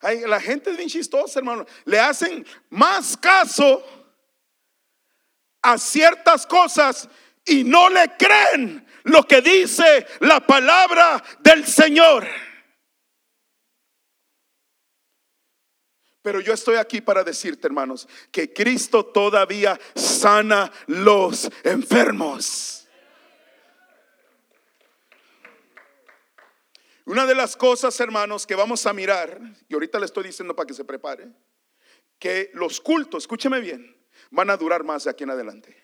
La 0.00 0.40
gente 0.40 0.70
es 0.70 0.76
bien 0.76 0.88
chistosa, 0.88 1.40
hermano. 1.40 1.66
Le 1.84 1.98
hacen 1.98 2.46
más 2.70 3.16
caso 3.16 3.84
a 5.62 5.76
ciertas 5.76 6.46
cosas 6.46 7.08
y 7.44 7.64
no 7.64 7.88
le 7.88 8.16
creen 8.16 8.86
lo 9.04 9.26
que 9.26 9.40
dice 9.40 10.06
la 10.20 10.40
palabra 10.40 11.22
del 11.40 11.66
Señor. 11.66 12.26
Pero 16.22 16.40
yo 16.40 16.52
estoy 16.52 16.76
aquí 16.76 17.00
para 17.00 17.24
decirte, 17.24 17.66
hermanos, 17.66 18.06
que 18.30 18.52
Cristo 18.52 19.06
todavía 19.06 19.80
sana 19.94 20.70
los 20.86 21.50
enfermos. 21.64 22.87
Una 27.08 27.24
de 27.24 27.34
las 27.34 27.56
cosas, 27.56 27.98
hermanos, 28.00 28.46
que 28.46 28.54
vamos 28.54 28.84
a 28.84 28.92
mirar, 28.92 29.40
y 29.66 29.72
ahorita 29.72 29.98
le 29.98 30.04
estoy 30.04 30.24
diciendo 30.24 30.54
para 30.54 30.66
que 30.66 30.74
se 30.74 30.84
prepare, 30.84 31.26
que 32.18 32.50
los 32.52 32.82
cultos, 32.82 33.22
escúcheme 33.24 33.60
bien, 33.60 33.96
van 34.30 34.50
a 34.50 34.58
durar 34.58 34.84
más 34.84 35.04
de 35.04 35.10
aquí 35.10 35.24
en 35.24 35.30
adelante. 35.30 35.74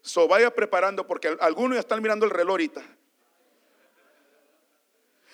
So 0.00 0.26
vaya 0.26 0.54
preparando 0.54 1.06
porque 1.06 1.36
algunos 1.38 1.76
ya 1.76 1.80
están 1.80 2.00
mirando 2.00 2.24
el 2.24 2.30
reloj 2.30 2.52
ahorita. 2.52 2.82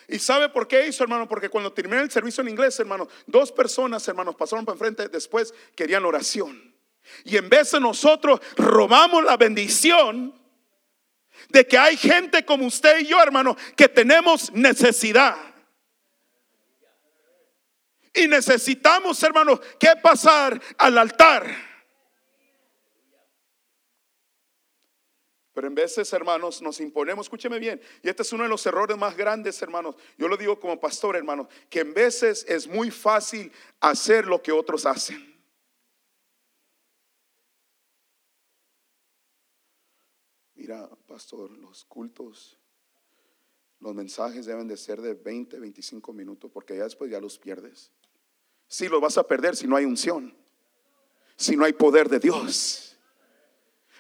¿Y 0.08 0.18
sabe 0.18 0.48
por 0.48 0.66
qué 0.66 0.88
hizo, 0.88 1.04
hermano? 1.04 1.28
Porque 1.28 1.48
cuando 1.48 1.72
terminé 1.72 2.02
el 2.02 2.10
servicio 2.10 2.40
en 2.42 2.48
inglés, 2.48 2.80
hermano, 2.80 3.06
dos 3.28 3.52
personas, 3.52 4.08
hermanos, 4.08 4.34
pasaron 4.34 4.64
para 4.64 4.74
enfrente, 4.74 5.08
después 5.08 5.54
querían 5.76 6.04
oración. 6.04 6.74
Y 7.22 7.36
en 7.36 7.48
vez 7.48 7.70
de 7.70 7.78
nosotros 7.78 8.40
robamos 8.56 9.22
la 9.22 9.36
bendición 9.36 10.44
de 11.48 11.66
que 11.66 11.78
hay 11.78 11.96
gente 11.96 12.44
como 12.44 12.66
usted 12.66 13.00
y 13.00 13.06
yo, 13.06 13.22
hermano, 13.22 13.56
que 13.76 13.88
tenemos 13.88 14.52
necesidad. 14.52 15.36
Y 18.14 18.26
necesitamos, 18.28 19.22
hermano, 19.22 19.60
que 19.78 19.94
pasar 20.02 20.60
al 20.78 20.98
altar. 20.98 21.46
Pero 25.52 25.68
en 25.68 25.74
veces, 25.74 26.12
hermanos, 26.12 26.60
nos 26.60 26.80
imponemos, 26.80 27.26
escúcheme 27.26 27.58
bien, 27.58 27.80
y 28.02 28.10
este 28.10 28.22
es 28.22 28.32
uno 28.32 28.42
de 28.42 28.48
los 28.50 28.66
errores 28.66 28.96
más 28.98 29.16
grandes, 29.16 29.60
hermanos. 29.62 29.94
Yo 30.18 30.28
lo 30.28 30.36
digo 30.36 30.60
como 30.60 30.78
pastor, 30.78 31.16
hermano, 31.16 31.48
que 31.70 31.80
en 31.80 31.94
veces 31.94 32.44
es 32.46 32.66
muy 32.66 32.90
fácil 32.90 33.50
hacer 33.80 34.26
lo 34.26 34.42
que 34.42 34.52
otros 34.52 34.84
hacen. 34.84 35.35
Mira, 40.66 40.90
pastor, 41.06 41.48
los 41.52 41.84
cultos, 41.84 42.58
los 43.78 43.94
mensajes 43.94 44.46
deben 44.46 44.66
de 44.66 44.76
ser 44.76 45.00
de 45.00 45.14
20, 45.14 45.60
25 45.60 46.12
minutos, 46.12 46.50
porque 46.52 46.76
ya 46.76 46.82
después 46.82 47.08
ya 47.08 47.20
los 47.20 47.38
pierdes. 47.38 47.92
Si 48.66 48.88
los 48.88 49.00
vas 49.00 49.16
a 49.16 49.24
perder 49.24 49.54
si 49.54 49.68
no 49.68 49.76
hay 49.76 49.84
unción, 49.84 50.36
si 51.36 51.56
no 51.56 51.64
hay 51.64 51.72
poder 51.72 52.08
de 52.08 52.18
Dios. 52.18 52.95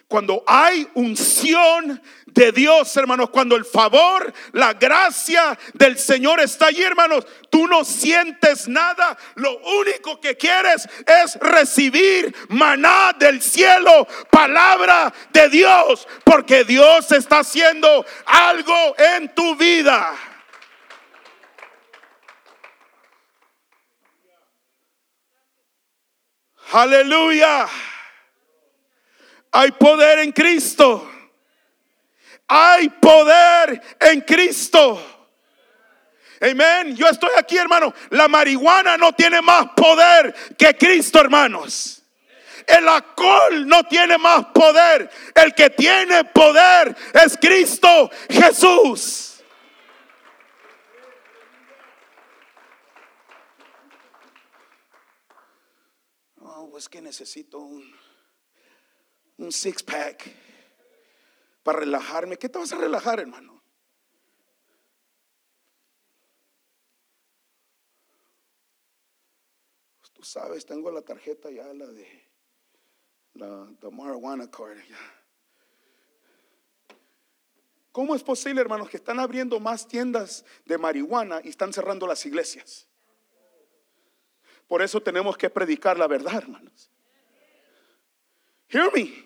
Cuando 0.08 0.44
hay 0.46 0.88
unción 0.94 2.00
de 2.26 2.52
Dios, 2.52 2.96
hermanos, 2.96 3.30
cuando 3.30 3.56
el 3.56 3.64
favor, 3.64 4.32
la 4.52 4.74
gracia 4.74 5.58
del 5.74 5.98
Señor 5.98 6.38
está 6.38 6.66
allí, 6.66 6.82
hermanos, 6.82 7.26
tú 7.50 7.66
no 7.66 7.84
sientes 7.84 8.68
nada. 8.68 9.18
Lo 9.34 9.58
único 9.58 10.20
que 10.20 10.36
quieres 10.36 10.88
es 11.06 11.34
recibir 11.40 12.32
maná 12.50 13.14
del 13.18 13.42
cielo, 13.42 14.06
palabra 14.30 15.12
de 15.32 15.48
Dios, 15.48 16.06
porque 16.22 16.62
Dios 16.62 17.10
está 17.10 17.40
haciendo 17.40 18.06
algo 18.26 18.94
en 18.98 19.34
tu 19.34 19.56
vida. 19.56 20.14
Aleluya. 26.72 27.66
Hay 29.58 29.72
poder 29.72 30.18
en 30.18 30.32
Cristo. 30.32 31.10
Hay 32.46 32.90
poder 32.90 33.96
en 34.00 34.20
Cristo. 34.20 35.02
Amén. 36.42 36.94
Yo 36.94 37.06
estoy 37.08 37.30
aquí, 37.38 37.56
hermano. 37.56 37.94
La 38.10 38.28
marihuana 38.28 38.98
no 38.98 39.14
tiene 39.14 39.40
más 39.40 39.68
poder 39.74 40.34
que 40.58 40.76
Cristo, 40.76 41.20
hermanos. 41.20 42.02
El 42.66 42.86
alcohol 42.86 43.66
no 43.66 43.82
tiene 43.84 44.18
más 44.18 44.44
poder. 44.46 45.10
El 45.34 45.54
que 45.54 45.70
tiene 45.70 46.24
poder 46.24 46.94
es 47.14 47.38
Cristo 47.40 48.10
Jesús. 48.28 49.42
Oh, 56.42 56.68
pues 56.70 56.90
que 56.90 57.00
necesito 57.00 57.58
un 57.58 57.95
un 59.38 59.52
six 59.52 59.82
pack 59.82 60.32
para 61.62 61.80
relajarme. 61.80 62.38
¿Qué 62.38 62.48
te 62.48 62.58
vas 62.58 62.72
a 62.72 62.78
relajar, 62.78 63.20
hermano? 63.20 63.62
Pues 69.98 70.12
tú 70.12 70.22
sabes, 70.22 70.64
tengo 70.64 70.90
la 70.90 71.02
tarjeta 71.02 71.50
ya, 71.50 71.72
la 71.74 71.86
de 71.86 72.26
la 73.34 73.68
the 73.80 73.90
marijuana 73.90 74.50
card. 74.50 74.78
¿Cómo 77.92 78.14
es 78.14 78.22
posible, 78.22 78.60
hermanos, 78.60 78.90
que 78.90 78.98
están 78.98 79.18
abriendo 79.18 79.58
más 79.58 79.88
tiendas 79.88 80.44
de 80.66 80.76
marihuana 80.76 81.40
y 81.42 81.48
están 81.48 81.72
cerrando 81.72 82.06
las 82.06 82.26
iglesias? 82.26 82.86
Por 84.68 84.82
eso 84.82 85.00
tenemos 85.00 85.36
que 85.38 85.48
predicar 85.48 85.98
la 85.98 86.06
verdad, 86.06 86.34
hermanos. 86.34 86.90
Hear 88.68 88.92
me. 88.92 89.25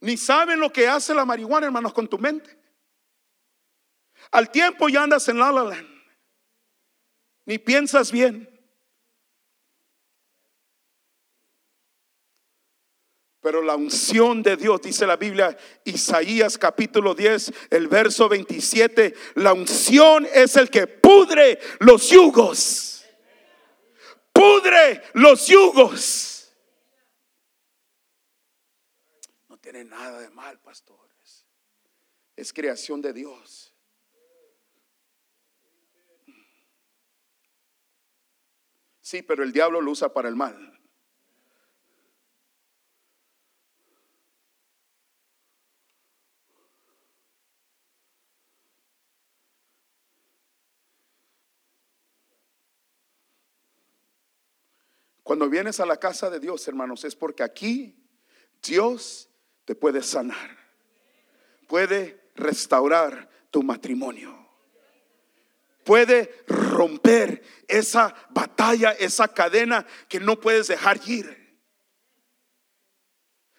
Ni 0.00 0.16
saben 0.16 0.60
lo 0.60 0.72
que 0.72 0.88
hace 0.88 1.14
la 1.14 1.24
marihuana, 1.24 1.66
hermanos, 1.66 1.92
con 1.92 2.08
tu 2.08 2.18
mente. 2.18 2.58
Al 4.30 4.50
tiempo 4.50 4.88
ya 4.88 5.02
andas 5.02 5.28
en 5.28 5.38
la 5.38 5.52
la. 5.52 5.84
Ni 7.44 7.58
piensas 7.58 8.12
bien. 8.12 8.50
Pero 13.40 13.62
la 13.62 13.74
unción 13.74 14.42
de 14.42 14.56
Dios, 14.56 14.82
dice 14.82 15.06
la 15.06 15.16
Biblia, 15.16 15.56
Isaías 15.84 16.58
capítulo 16.58 17.14
10, 17.14 17.52
el 17.70 17.88
verso 17.88 18.28
27, 18.28 19.14
la 19.36 19.54
unción 19.54 20.28
es 20.32 20.56
el 20.56 20.68
que 20.68 20.86
pudre 20.86 21.58
los 21.78 22.10
yugos. 22.10 23.06
Pudre 24.32 25.02
los 25.14 25.46
yugos. 25.46 26.52
No 29.48 29.56
tiene 29.70 29.88
nada 29.88 30.18
de 30.18 30.30
mal, 30.30 30.58
pastores. 30.58 31.46
Es 32.34 32.52
creación 32.52 33.00
de 33.00 33.12
Dios. 33.12 33.72
Sí, 39.00 39.22
pero 39.22 39.44
el 39.44 39.52
diablo 39.52 39.80
lo 39.80 39.92
usa 39.92 40.12
para 40.12 40.28
el 40.28 40.34
mal. 40.34 40.76
Cuando 55.22 55.48
vienes 55.48 55.78
a 55.78 55.86
la 55.86 55.96
casa 55.96 56.28
de 56.28 56.40
Dios, 56.40 56.66
hermanos, 56.66 57.04
es 57.04 57.14
porque 57.14 57.44
aquí 57.44 57.96
Dios 58.60 59.29
te 59.70 59.76
puede 59.76 60.02
sanar, 60.02 60.58
puede 61.68 62.32
restaurar 62.34 63.30
tu 63.52 63.62
matrimonio, 63.62 64.36
puede 65.84 66.42
romper 66.48 67.40
esa 67.68 68.12
batalla, 68.30 68.90
esa 68.90 69.28
cadena 69.28 69.86
que 70.08 70.18
no 70.18 70.40
puedes 70.40 70.66
dejar 70.66 70.98
ir. 71.06 71.56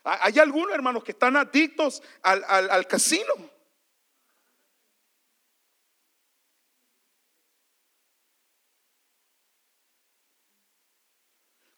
Hay 0.04 0.38
algunos 0.38 0.74
hermanos 0.74 1.02
que 1.06 1.14
están 1.14 1.38
adictos 1.38 2.04
al, 2.22 2.44
al 2.44 2.86
casino. 2.88 3.34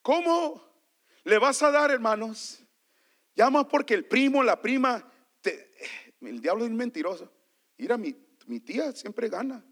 ¿Cómo 0.02 0.60
le 1.22 1.38
vas 1.38 1.62
a 1.62 1.70
dar, 1.70 1.92
hermanos? 1.92 2.63
Llama 3.34 3.66
porque 3.66 3.94
el 3.94 4.04
primo, 4.04 4.42
la 4.42 4.60
prima, 4.60 5.04
el 6.20 6.40
diablo 6.40 6.64
es 6.64 6.70
mentiroso. 6.70 7.30
Mira, 7.76 7.96
mi, 7.96 8.14
mi 8.46 8.60
tía 8.60 8.92
siempre 8.92 9.28
gana. 9.28 9.64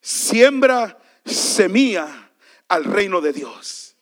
Siembra 0.00 0.96
semilla 1.24 2.30
al 2.68 2.84
reino 2.84 3.20
de 3.20 3.32
Dios. 3.32 3.96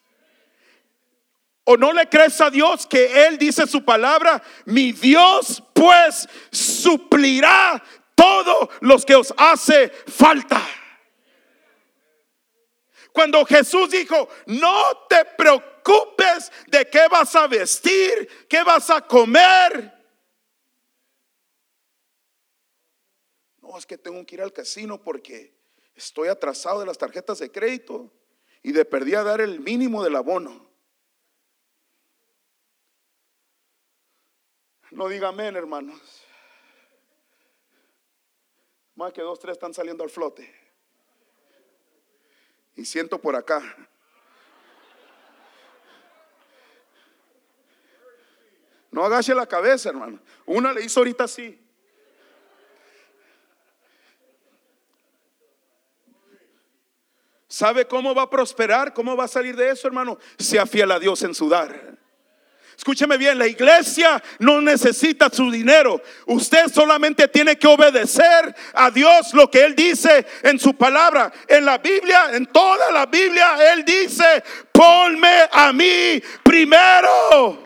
¿O 1.64 1.76
no 1.76 1.92
le 1.92 2.08
crees 2.08 2.40
a 2.40 2.48
Dios 2.48 2.86
que 2.86 3.26
Él 3.26 3.38
dice 3.38 3.66
su 3.66 3.84
palabra? 3.84 4.40
Mi 4.66 4.92
Dios 4.92 5.62
pues 5.72 6.28
suplirá 6.52 7.82
todos 8.14 8.68
los 8.80 9.04
que 9.04 9.16
os 9.16 9.34
hace 9.36 9.88
falta. 9.88 10.62
Cuando 13.16 13.46
Jesús 13.46 13.88
dijo, 13.88 14.28
no 14.44 15.06
te 15.08 15.24
preocupes 15.24 16.52
de 16.66 16.86
qué 16.90 17.08
vas 17.10 17.34
a 17.34 17.46
vestir, 17.46 18.46
qué 18.46 18.62
vas 18.62 18.90
a 18.90 19.00
comer. 19.00 19.90
No, 23.62 23.78
es 23.78 23.86
que 23.86 23.96
tengo 23.96 24.22
que 24.26 24.34
ir 24.34 24.42
al 24.42 24.52
casino 24.52 25.02
porque 25.02 25.56
estoy 25.94 26.28
atrasado 26.28 26.80
de 26.80 26.84
las 26.84 26.98
tarjetas 26.98 27.38
de 27.38 27.50
crédito 27.50 28.12
y 28.62 28.72
de 28.72 28.84
perdí 28.84 29.14
a 29.14 29.22
dar 29.22 29.40
el 29.40 29.60
mínimo 29.60 30.04
del 30.04 30.16
abono. 30.16 30.68
No 34.90 35.08
diga 35.08 35.28
amén, 35.28 35.56
hermanos. 35.56 35.98
Más 38.94 39.10
que 39.14 39.22
dos, 39.22 39.38
tres 39.38 39.54
están 39.54 39.72
saliendo 39.72 40.04
al 40.04 40.10
flote. 40.10 40.65
Y 42.76 42.84
siento 42.84 43.20
por 43.20 43.34
acá. 43.34 43.62
No 48.90 49.04
agache 49.04 49.34
la 49.34 49.46
cabeza, 49.46 49.88
hermano. 49.88 50.20
Una 50.44 50.72
le 50.72 50.84
hizo 50.84 51.00
ahorita 51.00 51.24
así. 51.24 51.62
¿Sabe 57.48 57.86
cómo 57.86 58.14
va 58.14 58.22
a 58.22 58.30
prosperar? 58.30 58.92
¿Cómo 58.92 59.16
va 59.16 59.24
a 59.24 59.28
salir 59.28 59.56
de 59.56 59.70
eso, 59.70 59.86
hermano? 59.86 60.18
Sea 60.38 60.66
fiel 60.66 60.90
a 60.90 60.98
Dios 60.98 61.22
en 61.22 61.34
su 61.34 61.48
dar. 61.48 61.98
Escúcheme 62.76 63.16
bien, 63.16 63.38
la 63.38 63.46
iglesia 63.46 64.22
no 64.38 64.60
necesita 64.60 65.30
su 65.32 65.50
dinero. 65.50 66.00
Usted 66.26 66.68
solamente 66.72 67.26
tiene 67.26 67.56
que 67.56 67.66
obedecer 67.66 68.54
a 68.74 68.90
Dios 68.90 69.32
lo 69.32 69.50
que 69.50 69.64
Él 69.64 69.74
dice 69.74 70.26
en 70.42 70.58
su 70.60 70.74
palabra. 70.74 71.32
En 71.48 71.64
la 71.64 71.78
Biblia, 71.78 72.30
en 72.32 72.46
toda 72.46 72.92
la 72.92 73.06
Biblia, 73.06 73.56
Él 73.72 73.84
dice, 73.84 74.44
ponme 74.72 75.48
a 75.50 75.72
mí 75.72 76.22
primero. 76.42 77.64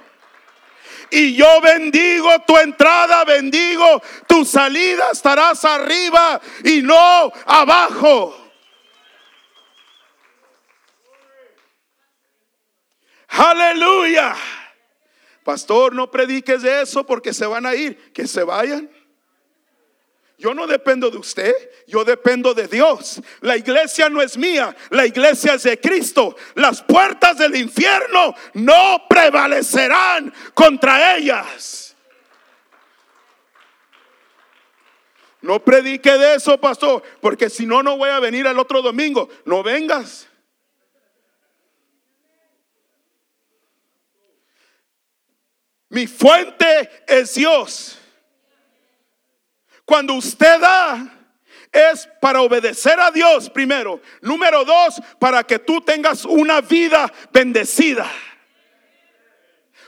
Y 1.10 1.34
yo 1.34 1.60
bendigo 1.60 2.30
tu 2.46 2.56
entrada, 2.56 3.24
bendigo 3.24 4.00
tu 4.28 4.44
salida, 4.44 5.10
estarás 5.12 5.64
arriba 5.64 6.40
y 6.62 6.82
no 6.82 7.32
abajo. 7.46 8.36
Aleluya. 13.28 14.36
Pastor, 15.44 15.94
no 15.94 16.10
prediques 16.10 16.62
de 16.62 16.82
eso 16.82 17.04
porque 17.04 17.32
se 17.32 17.46
van 17.46 17.66
a 17.66 17.74
ir. 17.74 18.12
Que 18.12 18.26
se 18.26 18.42
vayan. 18.42 18.90
Yo 20.40 20.54
no 20.54 20.66
dependo 20.66 21.10
de 21.10 21.18
usted, 21.18 21.52
yo 21.86 22.02
dependo 22.02 22.54
de 22.54 22.66
Dios. 22.66 23.20
La 23.42 23.58
iglesia 23.58 24.08
no 24.08 24.22
es 24.22 24.38
mía, 24.38 24.74
la 24.88 25.04
iglesia 25.04 25.52
es 25.52 25.64
de 25.64 25.78
Cristo. 25.78 26.34
Las 26.54 26.82
puertas 26.82 27.36
del 27.36 27.56
infierno 27.56 28.34
no 28.54 29.04
prevalecerán 29.06 30.32
contra 30.54 31.14
ellas. 31.16 31.94
No 35.42 35.62
predique 35.62 36.10
de 36.12 36.36
eso, 36.36 36.58
pastor, 36.58 37.02
porque 37.20 37.50
si 37.50 37.66
no, 37.66 37.82
no 37.82 37.98
voy 37.98 38.08
a 38.08 38.18
venir 38.18 38.46
el 38.46 38.58
otro 38.58 38.80
domingo. 38.80 39.28
No 39.44 39.62
vengas. 39.62 40.29
Mi 45.90 46.06
fuente 46.06 46.90
es 47.06 47.34
Dios. 47.34 47.98
Cuando 49.84 50.14
usted 50.14 50.60
da, 50.60 51.20
es 51.72 52.08
para 52.20 52.42
obedecer 52.42 52.98
a 53.00 53.10
Dios 53.10 53.50
primero. 53.50 54.00
Número 54.22 54.64
dos, 54.64 55.00
para 55.18 55.42
que 55.44 55.58
tú 55.58 55.80
tengas 55.80 56.24
una 56.24 56.60
vida 56.60 57.12
bendecida. 57.32 58.10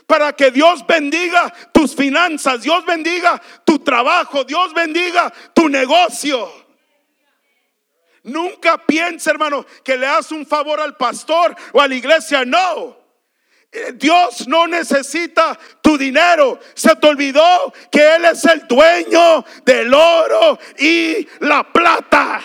Para 0.05 0.33
que 0.33 0.51
Dios 0.51 0.85
bendiga 0.85 1.53
tus 1.73 1.95
finanzas, 1.95 2.61
Dios 2.61 2.85
bendiga 2.85 3.41
tu 3.65 3.79
trabajo, 3.79 4.43
Dios 4.43 4.73
bendiga 4.73 5.33
tu 5.53 5.69
negocio. 5.69 6.51
Nunca 8.23 8.77
piense, 8.77 9.29
hermano, 9.29 9.65
que 9.83 9.97
le 9.97 10.07
hace 10.07 10.33
un 10.33 10.45
favor 10.45 10.81
al 10.81 10.97
pastor 10.97 11.55
o 11.71 11.79
a 11.79 11.87
la 11.87 11.95
iglesia. 11.95 12.43
No. 12.43 13.02
Eh, 13.73 13.93
Dios 13.95 14.47
no 14.47 14.67
necesita 14.67 15.57
tu 15.81 15.97
dinero. 15.97 16.59
Se 16.75 16.95
te 16.95 17.07
olvidó 17.07 17.73
que 17.91 18.15
Él 18.15 18.25
es 18.25 18.45
el 18.45 18.67
dueño 18.67 19.43
del 19.65 19.91
oro 19.91 20.59
y 20.77 21.27
la 21.39 21.63
plata. 21.63 22.39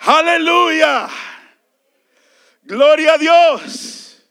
Aleluya. 0.00 1.08
Gloria 2.64 3.14
a 3.14 3.18
Dios. 3.18 4.28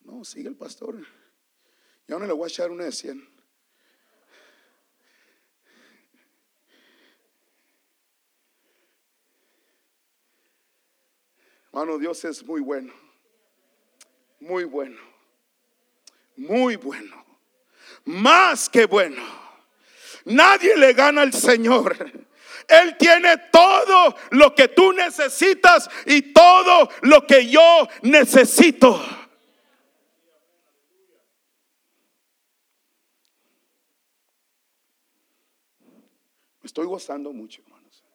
No, 0.00 0.24
sigue 0.24 0.48
el 0.48 0.56
pastor. 0.56 0.96
Yo 2.08 2.18
no 2.18 2.24
le 2.24 2.32
voy 2.32 2.44
a 2.44 2.48
echar 2.48 2.70
una 2.70 2.84
de 2.84 2.92
100. 2.92 3.35
Mano, 11.76 11.98
Dios 11.98 12.24
es 12.24 12.42
muy 12.42 12.62
bueno. 12.62 12.90
Muy 14.40 14.64
bueno. 14.64 14.98
Muy 16.34 16.76
bueno. 16.76 17.22
Más 18.06 18.70
que 18.70 18.86
bueno. 18.86 19.22
Nadie 20.24 20.74
le 20.74 20.94
gana 20.94 21.20
al 21.20 21.34
Señor. 21.34 21.94
Él 22.66 22.96
tiene 22.96 23.36
todo 23.52 24.16
lo 24.30 24.54
que 24.54 24.68
tú 24.68 24.94
necesitas 24.94 25.90
y 26.06 26.32
todo 26.32 26.88
lo 27.02 27.26
que 27.26 27.46
yo 27.46 27.86
necesito. 28.00 28.98
Me 36.62 36.64
estoy 36.64 36.86
gozando 36.86 37.34
mucho, 37.34 37.60
hermanos. 37.60 38.05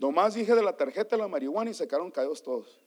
Nomás 0.00 0.32
dije 0.32 0.54
de 0.54 0.62
la 0.62 0.74
tarjeta 0.74 1.14
de 1.14 1.20
la 1.20 1.28
marihuana 1.28 1.70
y 1.70 1.74
se 1.74 1.86
quedaron 1.86 2.10
caídos 2.10 2.42
todos. 2.42 2.80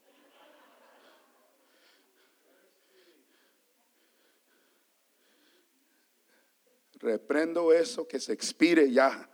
Reprendo 6.96 7.72
eso 7.72 8.08
que 8.08 8.20
se 8.20 8.34
expire 8.34 8.92
ya. 8.92 9.30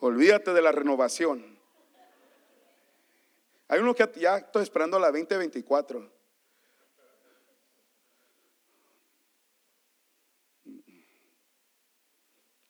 Olvídate 0.00 0.52
de 0.52 0.60
la 0.60 0.70
renovación. 0.70 1.58
Hay 3.68 3.80
uno 3.80 3.94
que 3.94 4.06
ya 4.16 4.36
estoy 4.36 4.64
esperando 4.64 4.98
la 4.98 5.06
2024. 5.06 6.12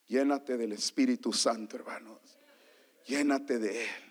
Llénate 0.07 0.57
del 0.57 0.75
Espíritu 0.75 1.33
Santo, 1.33 1.75
hermanos. 1.75 2.44
Llénate 3.07 3.59
de 3.59 3.85
Él. 3.85 4.05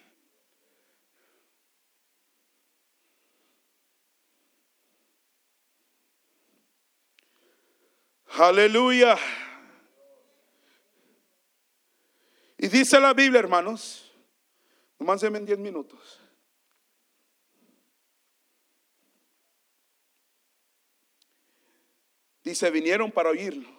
Aleluya. 8.35 9.15
Y 12.57 12.67
dice 12.67 12.99
la 12.99 13.13
Biblia, 13.13 13.39
hermanos, 13.39 14.11
nomás 14.97 15.21
en 15.21 15.45
10 15.45 15.59
minutos. 15.59 16.19
Dice, 22.43 22.69
vinieron 22.71 23.11
para 23.11 23.29
oírlo. 23.29 23.69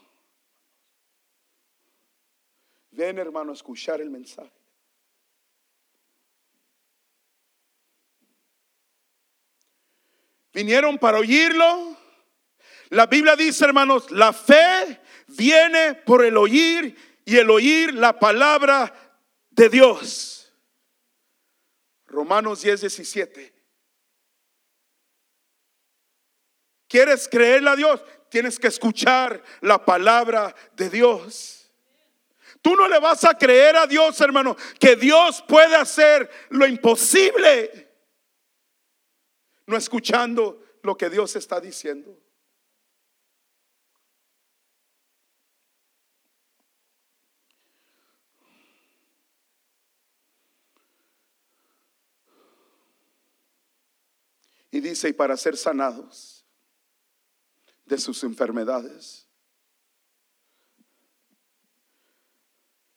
Ven, 2.90 3.18
hermano, 3.18 3.50
a 3.50 3.54
escuchar 3.54 4.00
el 4.00 4.08
mensaje. 4.08 4.63
Vinieron 10.54 10.96
para 10.98 11.18
oírlo. 11.18 11.96
La 12.90 13.06
Biblia 13.06 13.34
dice, 13.34 13.64
hermanos, 13.64 14.10
la 14.12 14.32
fe 14.32 15.00
viene 15.26 15.94
por 15.94 16.24
el 16.24 16.36
oír 16.36 16.96
y 17.24 17.36
el 17.36 17.50
oír 17.50 17.92
la 17.92 18.18
palabra 18.18 18.94
de 19.50 19.68
Dios. 19.68 20.52
Romanos 22.06 22.62
10, 22.62 22.82
17. 22.82 23.52
¿Quieres 26.86 27.28
creerle 27.28 27.70
a 27.70 27.76
Dios? 27.76 28.04
Tienes 28.28 28.56
que 28.56 28.68
escuchar 28.68 29.42
la 29.60 29.84
palabra 29.84 30.54
de 30.76 30.88
Dios. 30.88 31.68
Tú 32.62 32.76
no 32.76 32.86
le 32.88 33.00
vas 33.00 33.24
a 33.24 33.36
creer 33.36 33.76
a 33.76 33.88
Dios, 33.88 34.20
hermano, 34.20 34.56
que 34.78 34.94
Dios 34.94 35.42
puede 35.48 35.74
hacer 35.74 36.30
lo 36.50 36.66
imposible. 36.66 37.83
No 39.66 39.76
escuchando 39.76 40.62
lo 40.82 40.96
que 40.96 41.08
Dios 41.08 41.36
está 41.36 41.60
diciendo. 41.60 42.18
Y 54.74 54.80
dice, 54.80 55.08
y 55.08 55.12
para 55.12 55.36
ser 55.36 55.56
sanados 55.56 56.44
de 57.84 57.96
sus 57.96 58.24
enfermedades. 58.24 59.28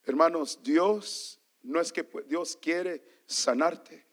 Hermanos, 0.04 0.60
Dios 0.64 1.40
no 1.62 1.80
es 1.80 1.94
que 1.94 2.02
Dios 2.26 2.58
quiere 2.60 3.22
sanarte. 3.28 4.07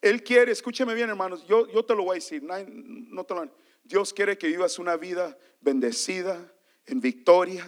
Él 0.00 0.22
quiere, 0.22 0.52
escúcheme 0.52 0.94
bien 0.94 1.10
hermanos, 1.10 1.46
yo, 1.46 1.66
yo 1.68 1.84
te 1.84 1.94
lo 1.94 2.04
voy 2.04 2.12
a 2.12 2.14
decir, 2.14 2.42
no, 2.42 3.24
te 3.24 3.34
lo, 3.34 3.50
Dios 3.82 4.12
quiere 4.12 4.38
que 4.38 4.46
vivas 4.46 4.78
una 4.78 4.96
vida 4.96 5.36
bendecida, 5.60 6.52
en 6.86 7.00
victoria, 7.00 7.66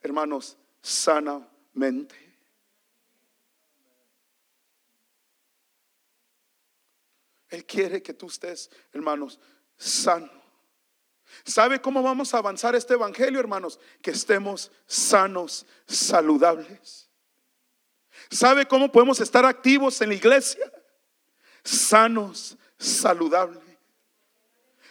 hermanos, 0.00 0.56
sanamente. 0.80 2.14
Él 7.48 7.66
quiere 7.66 8.02
que 8.02 8.14
tú 8.14 8.28
estés, 8.28 8.70
hermanos, 8.92 9.38
sano. 9.76 10.30
¿Sabe 11.44 11.80
cómo 11.80 12.02
vamos 12.02 12.32
a 12.32 12.38
avanzar 12.38 12.74
este 12.74 12.94
evangelio, 12.94 13.38
hermanos? 13.38 13.78
Que 14.00 14.12
estemos 14.12 14.72
sanos, 14.86 15.66
saludables. 15.86 17.10
¿Sabe 18.30 18.66
cómo 18.66 18.90
podemos 18.90 19.20
estar 19.20 19.44
activos 19.44 20.00
en 20.00 20.10
la 20.10 20.14
iglesia? 20.14 20.71
Sanos, 21.64 22.56
saludables. 22.78 23.62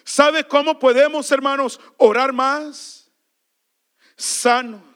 ¿Sabe 0.03 0.47
cómo 0.47 0.79
podemos, 0.79 1.31
hermanos, 1.31 1.79
orar 1.97 2.33
más? 2.33 3.11
Sanos. 4.15 4.91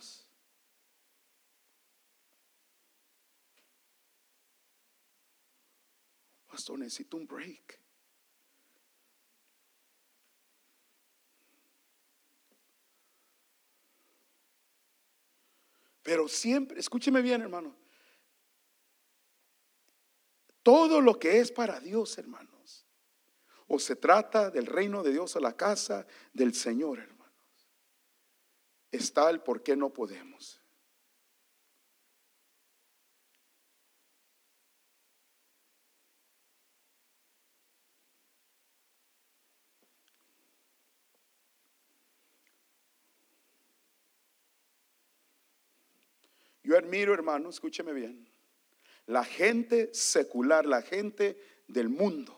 pastor, 6.55 6.79
necesito 6.79 7.17
un 7.17 7.27
break. 7.27 7.79
Pero 16.01 16.29
siempre, 16.29 16.79
escúcheme 16.79 17.21
bien, 17.21 17.41
hermano. 17.41 17.75
Todo 20.65 20.99
lo 20.99 21.19
que 21.19 21.41
es 21.41 21.51
para 21.51 21.79
Dios, 21.79 22.17
hermanos. 22.17 22.87
O 23.67 23.77
se 23.77 23.95
trata 23.95 24.49
del 24.49 24.65
reino 24.65 25.03
de 25.03 25.11
Dios 25.11 25.35
a 25.35 25.39
la 25.39 25.55
casa 25.55 26.07
del 26.33 26.55
Señor, 26.55 26.97
hermanos. 26.97 27.69
Está 28.89 29.29
el 29.29 29.41
por 29.41 29.61
qué 29.61 29.75
no 29.75 29.93
podemos. 29.93 30.59
Yo 46.63 46.75
admiro, 46.75 47.13
hermano, 47.13 47.49
escúcheme 47.49 47.93
bien, 47.93 48.27
la 49.07 49.23
gente 49.23 49.93
secular, 49.93 50.65
la 50.65 50.81
gente 50.81 51.37
del 51.67 51.89
mundo, 51.89 52.35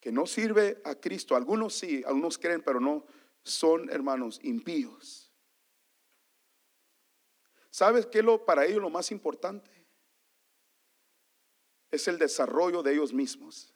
que 0.00 0.12
no 0.12 0.26
sirve 0.26 0.80
a 0.84 0.94
Cristo. 0.94 1.36
Algunos 1.36 1.74
sí, 1.74 2.02
algunos 2.06 2.38
creen, 2.38 2.62
pero 2.62 2.80
no 2.80 3.04
son, 3.42 3.90
hermanos, 3.90 4.40
impíos. 4.42 5.32
¿Sabes 7.70 8.06
qué 8.06 8.20
es 8.20 8.24
lo 8.24 8.44
para 8.44 8.64
ellos 8.64 8.80
lo 8.80 8.90
más 8.90 9.10
importante? 9.10 9.70
Es 11.90 12.08
el 12.08 12.18
desarrollo 12.18 12.82
de 12.82 12.94
ellos 12.94 13.12
mismos. 13.12 13.74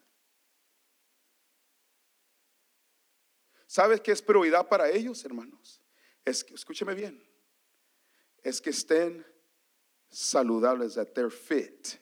¿Sabes 3.67 4.01
qué 4.01 4.11
es 4.11 4.23
prioridad 4.23 4.69
para 4.69 4.91
ellos, 4.91 5.25
hermanos? 5.25 5.81
Es 6.25 6.43
que, 6.43 6.55
escúcheme 6.55 6.95
bien, 6.95 7.23
es 8.43 8.61
que 8.61 8.71
estén 8.71 9.25
saludables, 10.11 10.95
that 10.95 11.15
they're 11.15 11.31
fit. 11.31 11.99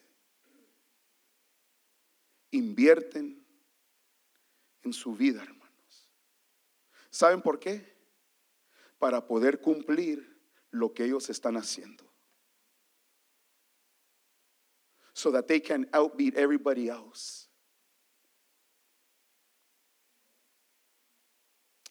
Invierten 2.51 3.45
en 4.83 4.93
su 4.93 5.15
vida, 5.15 5.43
hermanos. 5.43 6.09
¿Saben 7.11 7.43
por 7.43 7.59
qué? 7.59 7.97
Para 8.99 9.27
poder 9.27 9.61
cumplir 9.61 10.27
lo 10.71 10.93
que 10.93 11.05
ellos 11.05 11.29
están 11.31 11.57
haciendo. 11.57 12.05
So 15.13 15.31
that 15.33 15.47
they 15.47 15.61
can 15.61 15.89
outbeat 15.93 16.37
everybody 16.37 16.89
else. 16.89 17.49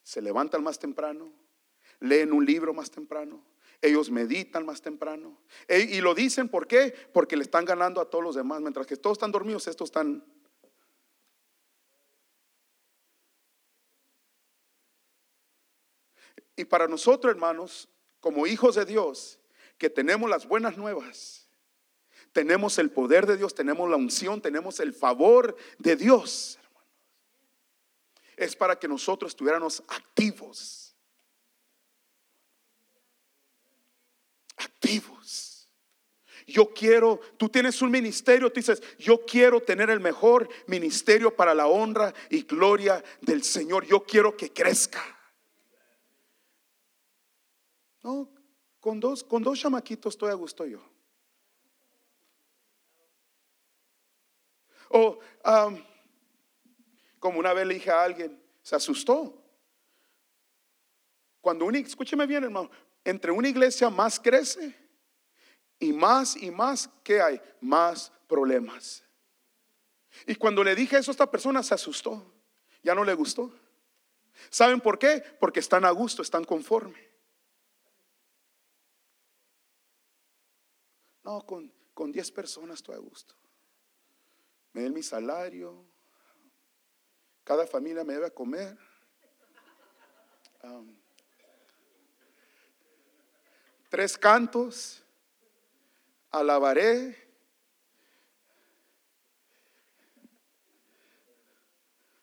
Se 0.03 0.21
levantan 0.21 0.63
más 0.63 0.79
temprano, 0.79 1.33
leen 1.99 2.31
un 2.31 2.45
libro 2.45 2.73
más 2.73 2.89
temprano, 2.89 3.43
Ellos 3.81 4.09
meditan 4.09 4.65
más 4.65 4.81
temprano. 4.81 5.39
E- 5.67 5.79
Y 5.79 6.01
lo 6.01 6.15
dicen, 6.15 6.49
¿por 6.49 6.67
qué? 6.67 6.93
Porque 7.13 7.37
le 7.37 7.43
están 7.43 7.65
ganando 7.65 8.01
a 8.01 8.09
todos 8.09 8.23
los 8.23 8.35
demás. 8.35 8.59
Mientras 8.61 8.87
que 8.87 8.97
todos 8.97 9.17
están 9.17 9.31
dormidos, 9.31 9.67
estos 9.67 9.89
están... 9.89 10.23
Y 16.55 16.65
para 16.65 16.87
nosotros, 16.87 17.29
hermanos, 17.29 17.87
como 18.19 18.47
hijos 18.47 18.75
de 18.75 18.85
Dios, 18.85 19.39
que 19.77 19.91
tenemos 19.91 20.27
las 20.27 20.47
buenas 20.47 20.75
nuevas, 20.75 21.47
tenemos 22.31 22.79
el 22.79 22.89
poder 22.89 23.27
de 23.27 23.37
Dios, 23.37 23.53
tenemos 23.53 23.87
la 23.89 23.95
unción, 23.95 24.41
tenemos 24.41 24.79
el 24.79 24.93
favor 24.93 25.55
de 25.77 25.95
Dios, 25.95 26.57
hermanos. 26.63 26.89
Es 28.35 28.55
para 28.55 28.77
que 28.77 28.87
nosotros 28.87 29.31
estuviéramos 29.31 29.83
activos. 29.87 30.86
Activos. 34.57 35.69
Yo 36.47 36.73
quiero, 36.73 37.19
tú 37.37 37.49
tienes 37.49 37.81
un 37.81 37.91
ministerio, 37.91 38.49
tú 38.49 38.59
dices, 38.59 38.81
yo 38.97 39.25
quiero 39.25 39.61
tener 39.61 39.89
el 39.89 39.99
mejor 39.99 40.47
ministerio 40.65 41.35
para 41.35 41.53
la 41.53 41.67
honra 41.67 42.13
y 42.29 42.43
gloria 42.43 43.03
del 43.21 43.43
Señor. 43.43 43.85
Yo 43.85 44.05
quiero 44.05 44.35
que 44.37 44.53
crezca. 44.53 45.03
No, 48.01 48.29
con 48.79 49.01
dos, 49.01 49.25
con 49.25 49.43
dos 49.43 49.59
chamaquitos 49.59 50.13
estoy 50.13 50.31
a 50.31 50.35
gusto 50.35 50.65
yo. 50.65 50.81
O 54.89 55.19
como 57.19 57.39
una 57.39 57.51
vez 57.51 57.67
le 57.67 57.73
dije 57.73 57.91
a 57.91 58.03
alguien, 58.03 58.41
se 58.61 58.75
asustó. 58.75 59.43
Cuando 61.41 61.65
una, 61.65 61.79
escúcheme 61.79 62.25
bien, 62.25 62.45
hermano, 62.45 62.69
entre 63.07 63.31
una 63.31 63.47
iglesia 63.47 63.89
más 63.89 64.19
crece 64.19 64.75
y 65.79 65.93
más 65.93 66.35
y 66.35 66.51
más, 66.51 66.89
¿qué 67.05 67.21
hay? 67.21 67.41
Más 67.61 68.11
problemas. 68.27 69.01
Y 70.25 70.35
cuando 70.35 70.61
le 70.61 70.75
dije 70.75 70.97
eso, 70.97 71.11
esta 71.11 71.31
persona 71.31 71.63
se 71.63 71.73
asustó. 71.73 72.33
Ya 72.83 72.93
no 72.93 73.05
le 73.05 73.13
gustó. 73.13 73.53
¿Saben 74.49 74.81
por 74.81 74.99
qué? 74.99 75.23
Porque 75.39 75.61
están 75.61 75.85
a 75.85 75.91
gusto, 75.91 76.21
están 76.21 76.43
conforme. 76.43 77.01
No, 81.23 81.45
con, 81.45 81.71
con 81.93 82.11
10 82.11 82.29
personas 82.31 82.79
estoy 82.79 82.95
a 82.95 82.99
gusto. 82.99 83.35
Me 84.73 84.81
den 84.81 84.93
mi 84.93 85.01
salario. 85.01 85.85
Cada 87.45 87.65
familia 87.65 88.03
me 88.03 88.15
debe 88.15 88.31
comer. 88.31 88.77
Am, 90.61 91.06
tres 93.89 94.17
cantos. 94.17 95.03
Alabaré. 96.31 97.27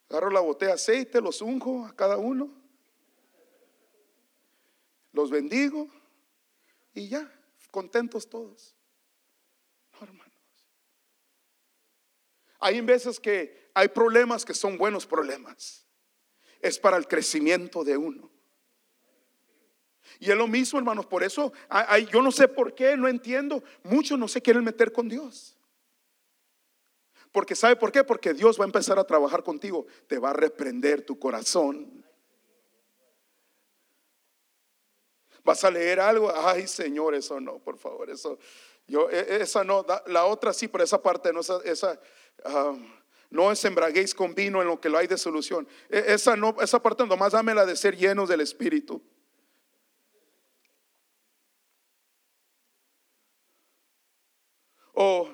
Agarro 0.09 0.29
la 0.29 0.39
botella 0.39 0.69
de 0.69 0.75
aceite, 0.75 1.19
los 1.19 1.41
unjo 1.41 1.85
a 1.85 1.95
cada 1.95 2.17
uno. 2.17 2.49
Los 5.11 5.29
bendigo. 5.29 5.89
Y 6.93 7.09
ya, 7.09 7.29
contentos 7.71 8.29
todos. 8.29 8.75
No, 9.93 10.07
hermanos. 10.07 10.33
Hay 12.59 12.79
veces 12.81 13.19
que 13.19 13.69
hay 13.73 13.89
problemas 13.89 14.45
que 14.45 14.53
son 14.53 14.77
buenos 14.77 15.05
problemas. 15.05 15.85
Es 16.61 16.79
para 16.79 16.97
el 16.97 17.07
crecimiento 17.07 17.83
de 17.83 17.97
uno. 17.97 18.34
Y 20.19 20.31
es 20.31 20.37
lo 20.37 20.47
mismo, 20.47 20.79
hermanos. 20.79 21.05
Por 21.05 21.23
eso 21.23 21.51
yo 22.11 22.21
no 22.21 22.31
sé 22.31 22.47
por 22.47 22.73
qué, 22.73 22.95
no 22.97 23.07
entiendo. 23.07 23.63
Muchos 23.83 24.17
no 24.17 24.27
se 24.27 24.41
quieren 24.41 24.63
meter 24.63 24.91
con 24.91 25.09
Dios. 25.09 25.57
Porque 27.31 27.55
¿sabe 27.55 27.75
por 27.75 27.91
qué? 27.91 28.03
Porque 28.03 28.33
Dios 28.33 28.59
va 28.59 28.63
a 28.63 28.67
empezar 28.67 28.97
a 28.97 29.03
trabajar 29.03 29.43
contigo. 29.43 29.85
Te 30.07 30.17
va 30.19 30.29
a 30.29 30.33
reprender 30.33 31.01
tu 31.01 31.19
corazón. 31.19 32.05
Vas 35.45 35.63
a 35.63 35.69
leer 35.69 35.99
algo, 35.99 36.33
ay 36.35 36.65
Señor, 36.65 37.13
eso 37.13 37.39
no, 37.39 37.59
por 37.59 37.77
favor, 37.77 38.09
eso, 38.09 38.39
yo, 38.87 39.11
e- 39.11 39.43
esa 39.43 39.63
no, 39.63 39.85
la 40.07 40.25
otra 40.25 40.53
sí, 40.53 40.67
pero 40.67 40.83
esa 40.83 41.03
parte 41.03 41.31
no, 41.31 41.41
esa, 41.41 41.59
esa, 41.63 41.99
no 43.29 43.51
es 43.51 43.63
embraguéis 43.63 44.15
con 44.15 44.33
vino 44.33 44.59
en 44.63 44.67
lo 44.67 44.81
que 44.81 44.89
lo 44.89 44.97
hay 44.97 45.05
de 45.05 45.19
solución. 45.19 45.67
E- 45.87 46.05
esa 46.07 46.35
no, 46.35 46.55
esa 46.61 46.81
parte 46.81 47.05
nomás 47.05 47.33
dámela 47.33 47.63
de 47.63 47.75
ser 47.75 47.95
llenos 47.95 48.27
del 48.27 48.41
Espíritu. 48.41 49.03
O 54.95 55.29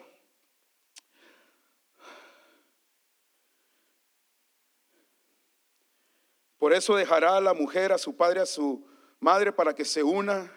por 6.58 6.74
eso 6.74 6.96
dejará 6.96 7.38
a 7.38 7.42
la 7.42 7.54
mujer 7.54 7.92
a 7.92 7.98
su 8.00 8.16
padre, 8.16 8.40
a 8.40 8.46
su 8.46 8.84
madre, 9.20 9.52
para 9.52 9.76
que 9.76 9.86
se 9.86 10.04
una 10.04 10.52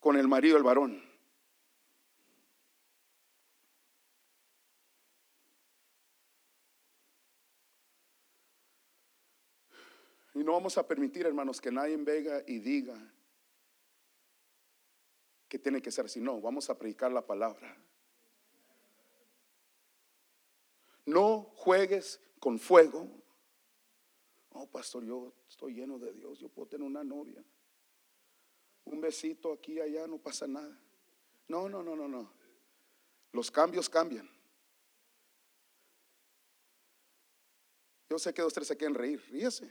con 0.00 0.16
el 0.16 0.26
marido, 0.26 0.56
el 0.56 0.62
varón. 0.62 1.02
Y 10.34 10.42
no 10.42 10.52
vamos 10.52 10.78
a 10.78 10.86
permitir, 10.86 11.26
hermanos, 11.26 11.60
que 11.60 11.70
nadie 11.70 11.96
venga 11.98 12.42
y 12.46 12.58
diga 12.58 12.96
que 15.52 15.58
tiene 15.58 15.82
que 15.82 15.90
ser 15.90 16.06
así. 16.06 16.18
No, 16.18 16.40
vamos 16.40 16.70
a 16.70 16.78
predicar 16.78 17.12
la 17.12 17.26
palabra. 17.26 17.76
No 21.04 21.42
juegues 21.56 22.18
con 22.40 22.58
fuego. 22.58 23.06
Oh, 24.52 24.66
pastor, 24.66 25.04
yo 25.04 25.34
estoy 25.46 25.74
lleno 25.74 25.98
de 25.98 26.14
Dios. 26.14 26.38
Yo 26.38 26.48
puedo 26.48 26.68
tener 26.68 26.86
una 26.86 27.04
novia. 27.04 27.44
Un 28.86 29.02
besito 29.02 29.52
aquí 29.52 29.74
y 29.74 29.80
allá, 29.80 30.06
no 30.06 30.16
pasa 30.16 30.46
nada. 30.46 30.74
No, 31.48 31.68
no, 31.68 31.82
no, 31.82 31.94
no, 31.94 32.08
no. 32.08 32.32
Los 33.32 33.50
cambios 33.50 33.90
cambian. 33.90 34.30
Yo 38.08 38.18
sé 38.18 38.32
que 38.32 38.40
dos, 38.40 38.54
tres 38.54 38.68
se 38.68 38.76
quieren 38.78 38.94
reír. 38.94 39.22
Ríese. 39.30 39.70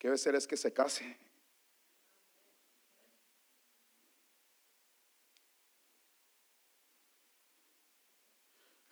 Que 0.00 0.08
debe 0.08 0.18
ser 0.18 0.34
es 0.34 0.48
que 0.48 0.56
se 0.56 0.72
case. 0.72 1.29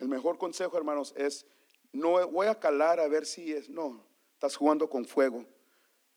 El 0.09 0.15
mejor 0.15 0.39
consejo, 0.39 0.75
hermanos, 0.79 1.13
es 1.19 1.47
no 1.93 2.27
voy 2.29 2.47
a 2.47 2.59
calar 2.59 2.99
a 2.99 3.09
ver 3.09 3.27
si 3.27 3.53
es, 3.53 3.69
no, 3.69 4.03
estás 4.33 4.57
jugando 4.57 4.89
con 4.89 5.05
fuego. 5.05 5.45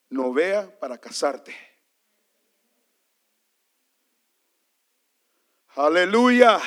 No 0.07 0.31
vea 0.31 0.79
para 0.79 0.97
casarte. 0.97 1.53
Aleluya. 5.75 6.57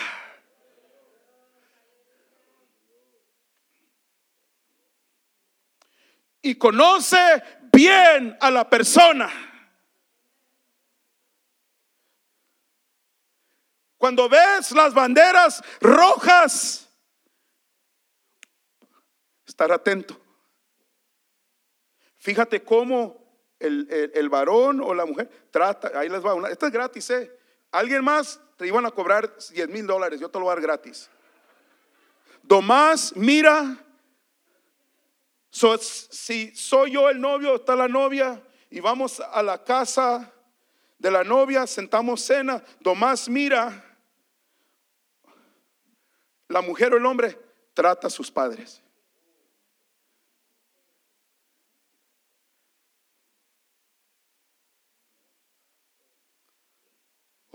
Y 6.42 6.56
conoce 6.56 7.42
bien 7.72 8.36
a 8.38 8.50
la 8.50 8.68
persona. 8.68 9.30
Cuando 13.96 14.28
ves 14.28 14.72
las 14.72 14.92
banderas 14.92 15.64
rojas, 15.80 16.84
estar 19.46 19.70
atento. 19.72 20.20
Fíjate 22.18 22.62
cómo 22.62 23.22
el, 23.58 23.86
el- 23.90 24.12
el 24.14 24.28
varón 24.28 24.80
o 24.80 24.94
la 24.94 25.04
mujer 25.06 25.28
trata, 25.50 25.98
ahí 25.98 26.08
les 26.08 26.24
va 26.24 26.34
una, 26.34 26.48
esto 26.48 26.66
es 26.66 26.72
gratis, 26.72 27.10
¿eh? 27.10 27.30
Alguien 27.70 28.04
más 28.04 28.40
te 28.56 28.66
iban 28.66 28.86
a 28.86 28.90
cobrar 28.90 29.34
10 29.36 29.68
mil 29.68 29.86
dólares, 29.86 30.20
yo 30.20 30.28
te 30.30 30.38
lo 30.38 30.44
voy 30.44 30.52
a 30.52 30.54
dar 30.54 30.62
gratis. 30.62 31.10
Tomás, 32.46 33.14
mira, 33.16 33.78
si 35.50 36.54
soy 36.54 36.92
yo 36.92 37.08
el 37.10 37.20
novio, 37.20 37.56
está 37.56 37.74
la 37.74 37.88
novia, 37.88 38.42
y 38.70 38.80
vamos 38.80 39.20
a 39.20 39.42
la 39.42 39.62
casa 39.62 40.30
de 40.98 41.10
la 41.10 41.24
novia, 41.24 41.66
sentamos 41.66 42.20
cena, 42.22 42.62
Tomás 42.82 43.28
mira, 43.28 43.82
la 46.48 46.60
mujer 46.60 46.94
o 46.94 46.96
el 46.96 47.06
hombre 47.06 47.38
trata 47.72 48.06
a 48.06 48.10
sus 48.10 48.30
padres. 48.30 48.80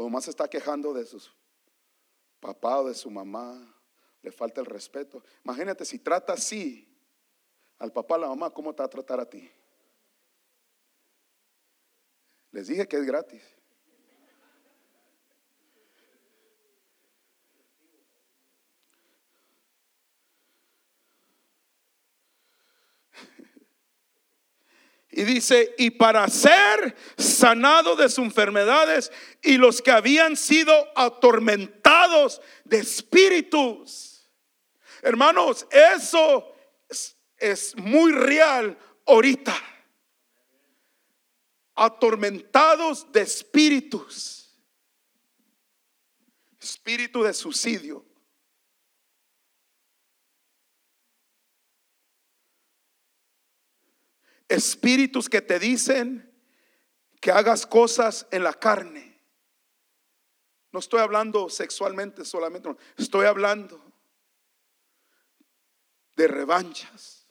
O 0.01 0.07
más 0.07 0.23
se 0.23 0.29
está 0.29 0.47
quejando 0.47 0.93
de 0.93 1.05
sus 1.05 1.29
papá 2.39 2.79
o 2.79 2.87
de 2.87 2.93
su 2.93 3.11
mamá, 3.11 3.75
le 4.21 4.31
falta 4.31 4.61
el 4.61 4.65
respeto. 4.65 5.21
Imagínate 5.43 5.83
si 5.83 5.99
trata 5.99 6.31
así 6.31 6.87
al 7.77 7.91
papá, 7.91 8.15
a 8.15 8.19
la 8.19 8.27
mamá, 8.29 8.49
¿cómo 8.49 8.73
te 8.73 8.81
va 8.81 8.85
a 8.85 8.89
tratar 8.89 9.19
a 9.19 9.29
ti? 9.29 9.51
Les 12.51 12.67
dije 12.67 12.87
que 12.87 12.95
es 12.95 13.03
gratis. 13.03 13.43
Y 25.11 25.23
dice, 25.23 25.73
y 25.77 25.89
para 25.91 26.27
ser 26.27 26.95
sanado 27.17 27.95
de 27.95 28.09
sus 28.09 28.25
enfermedades 28.25 29.11
y 29.41 29.57
los 29.57 29.81
que 29.81 29.91
habían 29.91 30.37
sido 30.37 30.73
atormentados 30.95 32.41
de 32.63 32.77
espíritus. 32.77 34.29
Hermanos, 35.01 35.65
eso 35.71 36.53
es, 36.87 37.17
es 37.37 37.75
muy 37.75 38.11
real 38.11 38.77
ahorita. 39.07 39.55
Atormentados 41.73 43.11
de 43.11 43.21
espíritus. 43.21 44.55
Espíritu 46.59 47.23
de 47.23 47.33
suicidio. 47.33 48.08
Espíritus 54.49 55.29
que 55.29 55.41
te 55.41 55.59
dicen 55.59 56.29
que 57.21 57.31
hagas 57.31 57.65
cosas 57.65 58.27
en 58.31 58.43
la 58.43 58.53
carne. 58.53 59.21
No 60.71 60.79
estoy 60.79 60.99
hablando 60.99 61.49
sexualmente 61.49 62.25
solamente, 62.25 62.69
estoy 62.97 63.25
hablando 63.25 63.81
de 66.15 66.27
revanchas. 66.27 67.27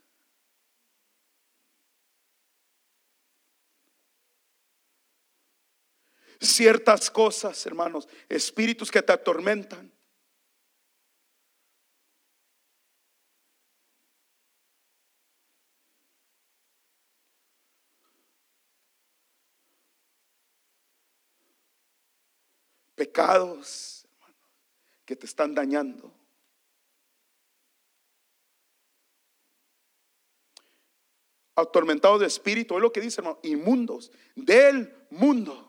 Ciertas 6.40 7.10
cosas, 7.10 7.66
hermanos, 7.66 8.08
espíritus 8.28 8.90
que 8.90 9.02
te 9.02 9.12
atormentan. 9.12 9.92
Que 25.04 25.16
te 25.16 25.26
están 25.26 25.54
dañando. 25.54 26.12
Atormentados 31.56 32.20
de 32.20 32.26
espíritu, 32.26 32.76
es 32.76 32.82
lo 32.82 32.92
que 32.92 33.00
dice, 33.00 33.20
inmundos 33.42 34.12
del 34.36 34.94
mundo. 35.10 35.64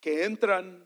que 0.00 0.24
entran 0.24 0.81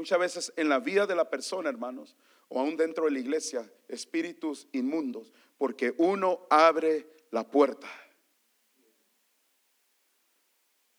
muchas 0.00 0.18
veces 0.18 0.52
en 0.56 0.68
la 0.68 0.80
vida 0.80 1.06
de 1.06 1.14
la 1.14 1.28
persona, 1.28 1.68
hermanos, 1.68 2.16
o 2.48 2.58
aún 2.58 2.76
dentro 2.76 3.04
de 3.04 3.12
la 3.12 3.18
iglesia, 3.18 3.70
espíritus 3.86 4.66
inmundos, 4.72 5.32
porque 5.58 5.94
uno 5.98 6.46
abre 6.48 7.06
la 7.30 7.46
puerta. 7.46 7.88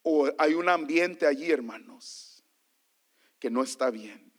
O 0.03 0.29
hay 0.37 0.53
un 0.53 0.69
ambiente 0.69 1.25
allí, 1.25 1.51
hermanos, 1.51 2.43
que 3.39 3.49
no 3.49 3.63
está 3.63 3.89
bien. 3.89 4.31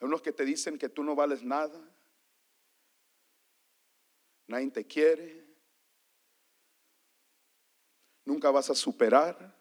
Hay 0.00 0.06
unos 0.06 0.22
que 0.22 0.32
te 0.32 0.44
dicen 0.44 0.76
que 0.76 0.88
tú 0.88 1.04
no 1.04 1.14
vales 1.14 1.42
nada 1.42 1.80
nadie 4.50 4.70
te 4.70 4.84
quiere, 4.84 5.46
nunca 8.24 8.50
vas 8.50 8.68
a 8.68 8.74
superar, 8.74 9.56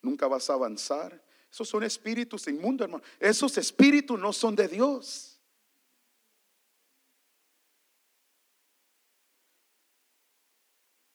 nunca 0.00 0.26
vas 0.28 0.48
a 0.48 0.54
avanzar. 0.54 1.22
Esos 1.50 1.68
son 1.68 1.82
espíritus 1.82 2.46
inmundos, 2.46 2.84
hermano. 2.84 3.04
Esos 3.18 3.58
espíritus 3.58 4.18
no 4.18 4.32
son 4.32 4.54
de 4.54 4.68
Dios. 4.68 5.40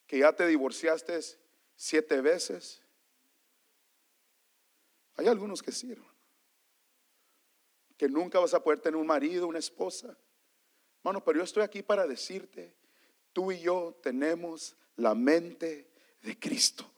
Que 0.05 0.19
ya 0.19 0.33
te 0.33 0.45
divorciaste 0.45 1.19
siete 1.75 2.21
veces. 2.21 2.81
Hay 5.15 5.27
algunos 5.27 5.61
que 5.61 5.71
sí, 5.71 5.95
Que 7.95 8.09
nunca 8.09 8.39
vas 8.39 8.53
a 8.53 8.63
poder 8.63 8.81
tener 8.81 8.97
un 8.97 9.07
marido, 9.07 9.47
una 9.47 9.59
esposa. 9.59 10.17
Hermano, 11.03 11.21
pero 11.21 11.39
yo 11.39 11.43
estoy 11.43 11.63
aquí 11.63 11.81
para 11.81 12.07
decirte, 12.07 12.73
tú 13.33 13.51
y 13.51 13.59
yo 13.59 13.99
tenemos 14.01 14.77
la 14.95 15.13
mente 15.13 15.89
de 16.21 16.39
Cristo. 16.39 16.89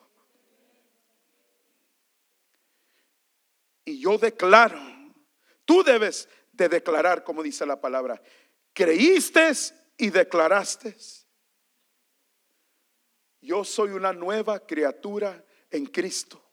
Y 3.84 3.99
yo 3.99 4.20
declaro, 4.20 4.80
tú 5.66 5.84
debes 5.84 6.30
de 6.51 6.70
declarar, 6.70 7.24
como 7.24 7.41
dice 7.41 7.66
la 7.66 7.82
palabra, 7.82 8.22
creíste 8.74 9.51
y 9.97 10.12
declaraste. 10.12 10.95
Yo 13.41 13.64
soy 13.64 13.89
una 13.89 14.14
nueva 14.14 14.60
criatura 14.60 15.43
en 15.72 15.88
Cristo. 15.88 16.43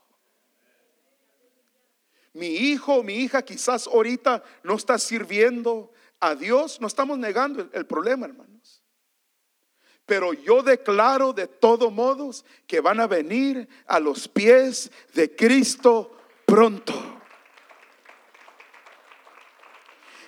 Mi 2.33 2.47
hijo, 2.47 3.03
mi 3.03 3.17
hija 3.17 3.43
quizás 3.43 3.87
ahorita 3.87 4.43
no 4.63 4.77
está 4.77 4.99
sirviendo 4.99 5.93
a 6.23 6.37
Dios, 6.37 6.81
no 6.81 6.87
estamos 6.87 7.19
negando 7.19 7.69
el, 7.73 7.85
problema, 7.85 8.27
hermanos. 8.27 8.81
Pero 10.07 10.33
yo 10.33 10.63
declaro 10.63 11.33
de 11.33 11.49
todos 11.49 11.93
modos 11.93 12.45
que 12.69 12.81
van 12.81 13.01
a 13.01 13.09
venir 13.09 13.69
a 13.89 13.99
los 13.99 14.29
pies 14.29 14.93
de 15.15 15.35
Cristo 15.35 16.17
pronto. 16.47 16.95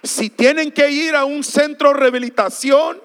Si 0.03 0.31
tienen 0.31 0.73
que 0.73 0.91
ir 0.91 1.15
a 1.15 1.25
un 1.25 1.45
centro 1.45 1.91
de 1.91 2.01
rehabilitación, 2.01 3.01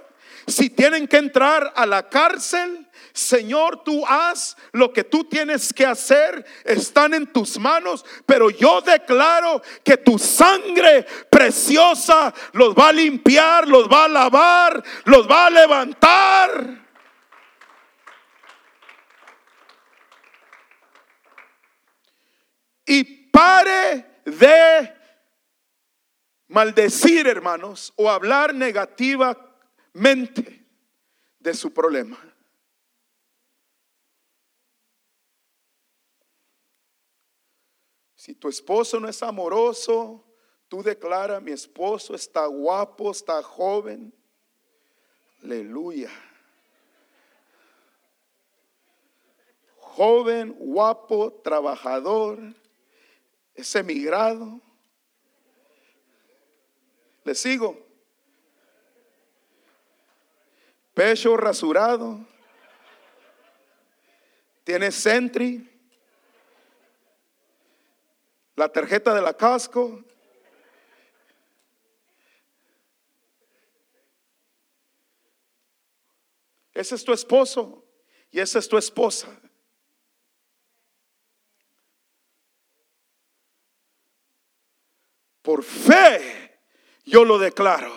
si 0.47 0.71
tienen 0.71 1.07
que 1.07 1.17
entrar 1.17 1.71
a 1.75 1.85
la 1.85 2.09
cárcel, 2.09 2.88
Señor, 3.13 3.83
tú 3.83 4.03
haz 4.07 4.55
lo 4.71 4.93
que 4.93 5.03
tú 5.03 5.23
tienes 5.23 5.73
que 5.73 5.85
hacer, 5.85 6.45
están 6.63 7.13
en 7.13 7.27
tus 7.27 7.59
manos, 7.59 8.05
pero 8.25 8.49
yo 8.49 8.81
declaro 8.81 9.61
que 9.83 9.97
tu 9.97 10.17
sangre 10.19 11.05
preciosa 11.29 12.33
los 12.53 12.73
va 12.75 12.89
a 12.89 12.93
limpiar, 12.93 13.67
los 13.67 13.87
va 13.87 14.05
a 14.05 14.09
lavar, 14.09 14.83
los 15.05 15.29
va 15.29 15.47
a 15.47 15.49
levantar. 15.49 16.79
Y 22.85 23.03
pare 23.03 24.21
de 24.25 24.93
maldecir, 26.47 27.27
hermanos, 27.27 27.93
o 27.95 28.09
hablar 28.09 28.53
negativamente 28.53 30.65
de 31.39 31.53
su 31.53 31.73
problema. 31.73 32.17
Si 38.19 38.35
tu 38.35 38.49
esposo 38.49 38.99
no 38.99 39.07
es 39.07 39.23
amoroso, 39.23 40.21
tú 40.67 40.83
declara, 40.83 41.39
mi 41.39 41.53
esposo 41.53 42.13
está 42.13 42.47
guapo, 42.47 43.11
está 43.11 43.41
joven. 43.41 44.13
Aleluya. 45.41 46.09
Joven, 49.77 50.53
guapo, 50.59 51.31
trabajador, 51.41 52.39
es 53.55 53.73
emigrado. 53.75 54.59
Le 57.23 57.35
sigo. 57.35 57.87
Pecho 60.93 61.37
rasurado. 61.37 62.19
Tiene 64.65 64.91
centri 64.91 65.78
la 68.59 68.67
tarjeta 68.67 69.13
de 69.13 69.21
la 69.21 69.33
casco. 69.33 70.03
Ese 76.73 76.95
es 76.95 77.05
tu 77.05 77.13
esposo 77.13 77.85
y 78.29 78.41
esa 78.41 78.59
es 78.59 78.67
tu 78.67 78.77
esposa. 78.77 79.29
Por 85.41 85.63
fe 85.63 86.59
Yo 87.05 87.23
lo 87.23 87.39
declaro. 87.39 87.95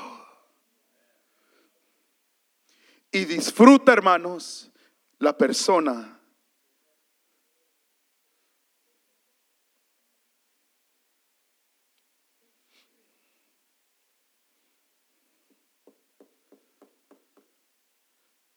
Y 3.10 3.24
disfruta, 3.24 3.92
hermanos, 3.92 4.70
la 5.18 5.36
persona 5.36 6.22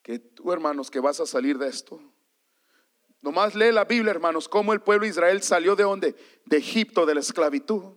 que 0.06 0.20
hermanos, 0.54 0.92
que 0.92 1.00
vas 1.00 1.20
a 1.20 1.26
salir 1.26 1.58
de 1.58 1.68
esto. 1.68 2.02
Nomás 3.22 3.56
lee 3.56 3.72
la 3.72 3.86
Biblia, 3.86 4.12
hermanos, 4.12 4.48
cómo 4.48 4.74
el 4.74 4.82
pueblo 4.82 5.04
de 5.04 5.10
Israel 5.10 5.42
salió 5.42 5.76
de 5.76 5.84
donde? 5.84 6.16
De 6.46 6.58
Egipto, 6.58 7.06
de 7.06 7.16
la 7.16 7.22
esclavitud. 7.22 7.96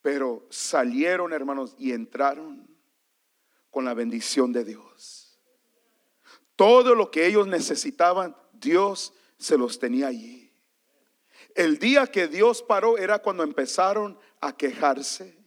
Pero 0.00 0.46
salieron, 0.48 1.32
hermanos, 1.32 1.74
y 1.78 1.92
entraron 1.92 2.68
con 3.70 3.84
la 3.84 3.94
bendición 3.94 4.52
de 4.52 4.64
Dios. 4.64 5.40
Todo 6.54 6.94
lo 6.94 7.10
que 7.10 7.26
ellos 7.26 7.48
necesitaban, 7.48 8.36
Dios 8.52 9.12
se 9.38 9.58
los 9.58 9.80
tenía 9.80 10.06
allí. 10.06 10.52
El 11.54 11.78
día 11.78 12.06
que 12.06 12.28
Dios 12.28 12.62
paró 12.62 12.96
era 12.96 13.18
cuando 13.18 13.42
empezaron 13.42 14.18
a 14.40 14.56
quejarse 14.56 15.41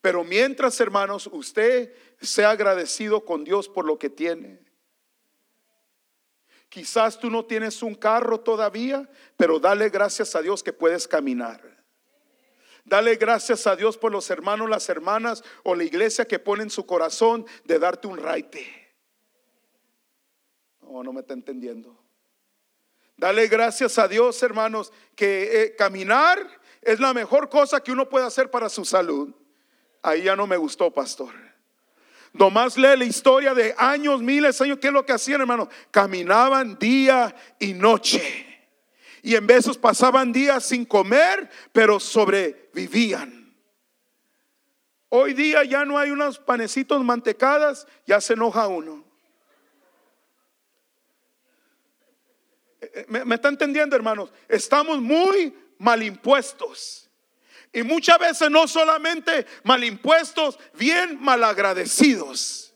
Pero 0.00 0.24
mientras, 0.24 0.78
hermanos, 0.80 1.28
usted 1.32 1.92
sea 2.20 2.50
agradecido 2.50 3.24
con 3.24 3.44
Dios 3.44 3.68
por 3.68 3.84
lo 3.84 3.98
que 3.98 4.10
tiene. 4.10 4.60
Quizás 6.68 7.18
tú 7.18 7.30
no 7.30 7.46
tienes 7.46 7.82
un 7.82 7.94
carro 7.94 8.40
todavía, 8.40 9.08
pero 9.36 9.58
dale 9.58 9.88
gracias 9.88 10.36
a 10.36 10.42
Dios 10.42 10.62
que 10.62 10.72
puedes 10.72 11.08
caminar. 11.08 11.78
Dale 12.84 13.16
gracias 13.16 13.66
a 13.66 13.76
Dios 13.76 13.98
por 13.98 14.12
los 14.12 14.30
hermanos, 14.30 14.68
las 14.68 14.88
hermanas 14.88 15.42
o 15.62 15.74
la 15.74 15.84
iglesia 15.84 16.26
que 16.26 16.38
pone 16.38 16.62
en 16.62 16.70
su 16.70 16.86
corazón 16.86 17.44
de 17.64 17.78
darte 17.78 18.06
un 18.06 18.18
raite. 18.18 18.96
No, 20.80 21.02
no 21.02 21.12
me 21.12 21.20
está 21.20 21.34
entendiendo. 21.34 21.98
Dale 23.16 23.48
gracias 23.48 23.98
a 23.98 24.06
Dios, 24.06 24.42
hermanos, 24.42 24.92
que 25.16 25.62
eh, 25.62 25.76
caminar 25.76 26.38
es 26.80 27.00
la 27.00 27.12
mejor 27.12 27.48
cosa 27.48 27.82
que 27.82 27.92
uno 27.92 28.08
puede 28.08 28.26
hacer 28.26 28.50
para 28.50 28.68
su 28.68 28.84
salud 28.84 29.34
ahí 30.02 30.22
ya 30.22 30.36
no 30.36 30.46
me 30.46 30.56
gustó, 30.56 30.90
pastor. 30.92 31.32
Nomás 32.32 32.76
lee 32.76 32.96
la 32.96 33.04
historia 33.04 33.54
de 33.54 33.74
años, 33.76 34.22
miles 34.22 34.58
de 34.58 34.64
años. 34.64 34.78
¿Qué 34.78 34.88
es 34.88 34.92
lo 34.92 35.04
que 35.04 35.12
hacían, 35.12 35.40
hermano? 35.40 35.68
Caminaban 35.90 36.78
día 36.78 37.34
y 37.58 37.72
noche. 37.72 38.44
Y 39.22 39.34
en 39.34 39.46
veces 39.46 39.76
pasaban 39.76 40.32
días 40.32 40.64
sin 40.64 40.84
comer, 40.84 41.50
pero 41.72 41.98
sobrevivían. 41.98 43.56
Hoy 45.08 45.32
día 45.32 45.64
ya 45.64 45.84
no 45.84 45.98
hay 45.98 46.10
unos 46.10 46.38
panecitos 46.38 47.02
mantecadas, 47.02 47.86
ya 48.06 48.20
se 48.20 48.34
enoja 48.34 48.68
uno. 48.68 49.04
Eh, 52.80 52.90
eh, 52.94 53.06
¿Me, 53.08 53.24
me 53.24 53.34
está 53.36 53.48
entendiendo, 53.48 53.96
hermanos? 53.96 54.32
Estamos 54.48 55.00
muy 55.00 55.56
mal 55.78 56.02
impuestos. 56.02 57.07
Y 57.72 57.82
muchas 57.82 58.18
veces 58.18 58.50
no 58.50 58.66
solamente 58.66 59.46
mal 59.62 59.84
impuestos, 59.84 60.58
bien 60.74 61.20
malagradecidos. 61.20 62.74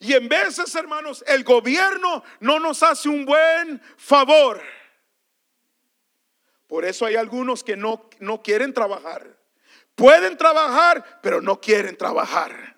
Y 0.00 0.12
en 0.12 0.28
veces, 0.28 0.74
hermanos, 0.74 1.24
el 1.26 1.44
gobierno 1.44 2.24
no 2.40 2.58
nos 2.58 2.82
hace 2.82 3.08
un 3.08 3.24
buen 3.24 3.80
favor. 3.96 4.62
Por 6.66 6.84
eso 6.84 7.06
hay 7.06 7.16
algunos 7.16 7.62
que 7.62 7.76
no, 7.76 8.10
no 8.18 8.42
quieren 8.42 8.74
trabajar. 8.74 9.38
Pueden 9.94 10.36
trabajar, 10.36 11.20
pero 11.22 11.40
no 11.40 11.60
quieren 11.60 11.96
trabajar. 11.96 12.73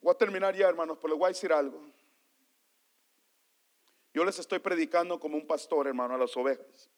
Voy 0.00 0.12
a 0.12 0.18
terminar 0.18 0.56
ya, 0.56 0.68
hermanos, 0.68 0.98
pero 1.00 1.14
les 1.14 1.18
voy 1.18 1.26
a 1.26 1.28
decir 1.28 1.52
algo. 1.52 1.80
Yo 4.12 4.24
les 4.24 4.38
estoy 4.38 4.58
predicando 4.58 5.20
como 5.20 5.36
un 5.36 5.46
pastor, 5.46 5.86
hermano, 5.86 6.14
a 6.14 6.18
las 6.18 6.36
ovejas. 6.36 6.90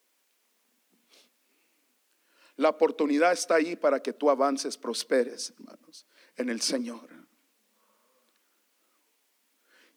La 2.56 2.68
oportunidad 2.68 3.32
está 3.32 3.56
ahí 3.56 3.76
para 3.76 4.00
que 4.00 4.12
tú 4.12 4.30
avances, 4.30 4.76
prosperes, 4.76 5.50
hermanos, 5.50 6.06
en 6.36 6.48
el 6.48 6.60
Señor. 6.60 7.08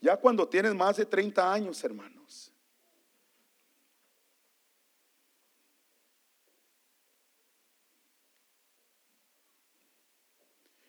Ya 0.02 0.18
cuando 0.18 0.48
tienes 0.48 0.74
más 0.74 0.98
de 0.98 1.06
30 1.06 1.52
años, 1.52 1.84
hermanos. 1.84 2.52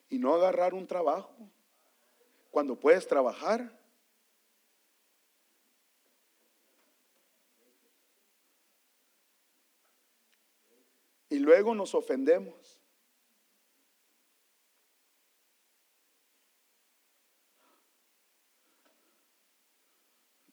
Y 0.09 0.17
no 0.17 0.33
agarrar 0.33 0.73
un 0.73 0.87
trabajo 0.87 1.51
cuando 2.57 2.75
puedes 2.75 3.07
trabajar. 3.07 3.71
Y 11.29 11.37
luego 11.37 11.75
nos 11.75 11.93
ofendemos. 11.93 12.79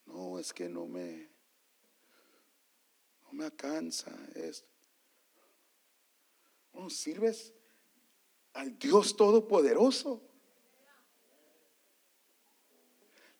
No, 0.05 0.37
es 0.37 0.53
que 0.53 0.69
no 0.69 0.85
me 0.85 1.27
no 3.23 3.33
me 3.33 3.45
alcanza 3.45 4.11
esto. 4.35 4.69
No 6.71 6.87
sirves 6.91 7.51
al 8.53 8.77
Dios 8.77 9.17
todopoderoso. 9.17 10.34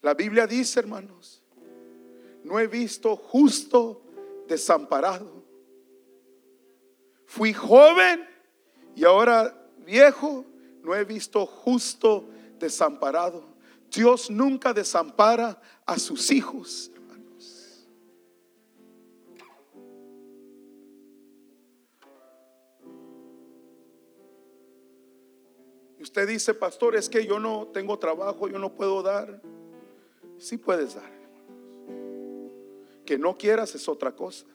La 0.06 0.14
Biblia 0.14 0.45
dice, 0.45 0.80
hermanos, 0.80 1.41
no 2.43 2.60
he 2.60 2.68
visto 2.68 3.16
justo 3.16 4.03
desamparado. 4.47 5.43
Fui 7.26 7.51
joven 7.51 8.24
y 8.95 9.03
ahora 9.03 9.68
viejo, 9.84 10.45
no 10.84 10.93
he 10.93 11.03
visto 11.06 11.43
justo 11.47 12.30
desamparado. 12.60 13.43
Dios 13.89 14.30
nunca 14.30 14.74
desampara 14.74 15.60
a 15.88 15.97
sus 15.97 16.30
hijos, 16.30 16.91
hermanos. 16.93 17.88
Usted 25.99 26.28
dice, 26.28 26.53
pastor, 26.53 26.95
es 26.95 27.10
que 27.10 27.26
yo 27.26 27.39
no 27.39 27.70
tengo 27.74 27.97
trabajo, 27.97 28.47
yo 28.47 28.60
no 28.60 28.72
puedo 28.72 29.01
dar. 29.01 29.41
Si 30.45 30.59
puedes 30.59 30.93
dar. 30.93 31.11
Que 33.03 33.17
no 33.17 33.35
quieras 33.35 33.73
es 33.73 33.89
otra 33.89 34.11
cosa. 34.11 34.45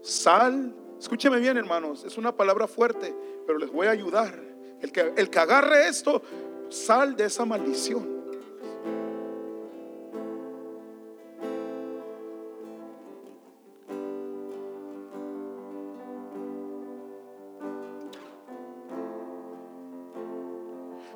Sal, 0.00 0.74
escúcheme 0.98 1.38
bien 1.38 1.58
hermanos, 1.58 2.04
es 2.04 2.16
una 2.16 2.34
palabra 2.34 2.66
fuerte, 2.66 3.14
pero 3.46 3.58
les 3.58 3.70
voy 3.70 3.88
a 3.88 3.90
ayudar. 3.90 4.42
El 4.80 4.90
que, 4.90 5.12
el 5.14 5.28
que 5.28 5.38
agarre 5.38 5.86
esto, 5.86 6.22
sal 6.70 7.14
de 7.14 7.26
esa 7.26 7.44
maldición. 7.44 8.08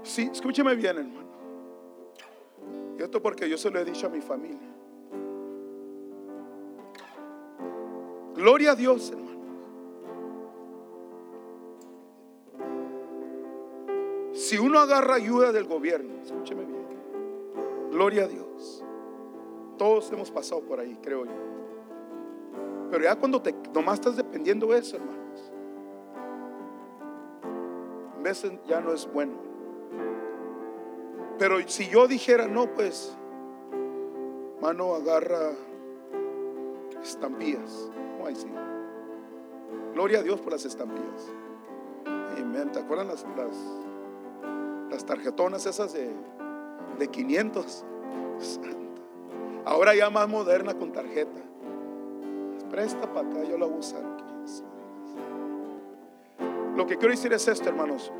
Sí, 0.02 0.28
escúcheme 0.30 0.74
bien, 0.74 0.98
hermano 0.98 1.24
porque 3.20 3.48
yo 3.48 3.56
se 3.56 3.70
lo 3.70 3.78
he 3.78 3.84
dicho 3.84 4.06
a 4.06 4.10
mi 4.10 4.20
familia. 4.20 4.74
Gloria 8.34 8.72
a 8.72 8.74
Dios, 8.74 9.10
hermano. 9.10 9.34
Si 14.32 14.58
uno 14.58 14.80
agarra 14.80 15.14
ayuda 15.14 15.52
del 15.52 15.64
gobierno, 15.64 16.20
escúcheme 16.22 16.64
bien. 16.64 16.84
Gloria 17.90 18.24
a 18.24 18.26
Dios. 18.26 18.84
Todos 19.78 20.10
hemos 20.12 20.30
pasado 20.30 20.60
por 20.62 20.80
ahí, 20.80 20.98
creo 21.00 21.24
yo. 21.24 21.32
Pero 22.90 23.04
ya 23.04 23.16
cuando 23.16 23.40
te 23.40 23.54
nomás 23.72 23.94
estás 23.94 24.16
dependiendo 24.16 24.66
de 24.66 24.78
eso, 24.78 24.96
hermanos, 24.96 25.52
a 28.18 28.22
veces 28.22 28.52
ya 28.68 28.80
no 28.80 28.92
es 28.92 29.10
bueno. 29.12 29.53
Pero 31.38 31.56
si 31.68 31.88
yo 31.88 32.06
dijera, 32.06 32.46
no, 32.46 32.72
pues, 32.74 33.16
mano 34.60 34.94
agarra 34.94 35.50
estampillas. 37.02 37.90
¿Cómo 38.16 38.28
decir? 38.28 38.52
Gloria 39.92 40.20
a 40.20 40.22
Dios 40.22 40.40
por 40.40 40.52
las 40.52 40.64
estampillas. 40.64 41.32
Amén. 42.06 42.70
¿Te 42.72 42.78
acuerdan 42.78 43.08
las, 43.08 43.24
las 43.36 43.56
las 44.94 45.04
tarjetonas 45.04 45.66
esas 45.66 45.92
de, 45.92 46.08
de 46.98 47.08
500. 47.08 47.84
Santo. 48.38 48.78
Ahora 49.64 49.94
ya 49.94 50.10
más 50.10 50.28
moderna 50.28 50.74
con 50.74 50.92
tarjeta. 50.92 51.40
Presta 52.70 53.12
para 53.12 53.28
acá, 53.28 53.44
yo 53.44 53.58
la 53.58 53.66
voy 53.66 53.76
a 53.76 53.78
usar. 53.78 54.02
Lo 56.76 56.86
que 56.86 56.96
quiero 56.96 57.10
decir 57.12 57.32
es 57.32 57.46
esto, 57.46 57.68
hermanos. 57.68 58.12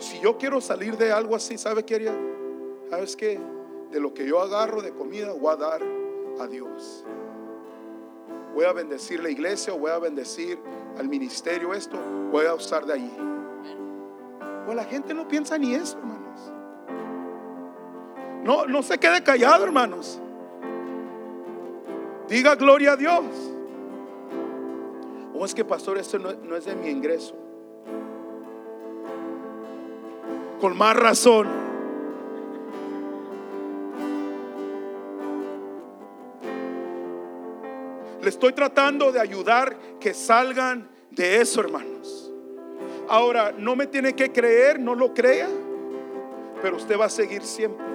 Si 0.00 0.18
yo 0.18 0.38
quiero 0.38 0.62
salir 0.62 0.96
de 0.96 1.12
algo 1.12 1.36
así, 1.36 1.58
¿sabe 1.58 1.84
qué? 1.84 2.10
¿Sabes 2.88 3.14
qué? 3.16 3.38
De 3.90 4.00
lo 4.00 4.14
que 4.14 4.26
yo 4.26 4.40
agarro 4.40 4.80
de 4.80 4.92
comida, 4.92 5.32
voy 5.32 5.52
a 5.52 5.56
dar 5.56 5.82
a 6.40 6.46
Dios. 6.46 7.04
Voy 8.54 8.64
a 8.64 8.72
bendecir 8.72 9.22
la 9.22 9.30
iglesia 9.30 9.74
voy 9.74 9.90
a 9.92 9.98
bendecir 9.98 10.58
al 10.98 11.08
ministerio 11.08 11.72
esto, 11.72 11.98
voy 12.32 12.46
a 12.46 12.54
usar 12.54 12.84
de 12.86 12.94
allí. 12.94 13.12
Pues 14.64 14.74
la 14.74 14.84
gente 14.84 15.12
no 15.12 15.28
piensa 15.28 15.58
ni 15.58 15.74
eso, 15.74 15.98
hermanos. 15.98 16.52
No, 18.42 18.66
no 18.66 18.82
se 18.82 18.98
quede 18.98 19.22
callado, 19.22 19.64
hermanos. 19.64 20.18
Diga 22.26 22.54
gloria 22.54 22.92
a 22.92 22.96
Dios. 22.96 23.24
O 25.34 25.44
es 25.44 25.54
que, 25.54 25.64
pastor, 25.64 25.98
esto 25.98 26.18
no 26.18 26.56
es 26.56 26.64
de 26.64 26.74
mi 26.74 26.88
ingreso. 26.88 27.34
Con 30.60 30.76
más 30.76 30.94
razón. 30.94 31.48
Le 38.22 38.28
estoy 38.28 38.52
tratando 38.52 39.10
de 39.10 39.20
ayudar 39.20 39.76
que 39.98 40.12
salgan 40.12 40.88
de 41.10 41.40
eso, 41.40 41.60
hermanos. 41.60 42.30
Ahora, 43.08 43.52
no 43.56 43.74
me 43.74 43.86
tiene 43.86 44.14
que 44.14 44.30
creer, 44.30 44.78
no 44.78 44.94
lo 44.94 45.14
crea, 45.14 45.48
pero 46.60 46.76
usted 46.76 46.98
va 46.98 47.06
a 47.06 47.10
seguir 47.10 47.42
siempre. 47.42 47.86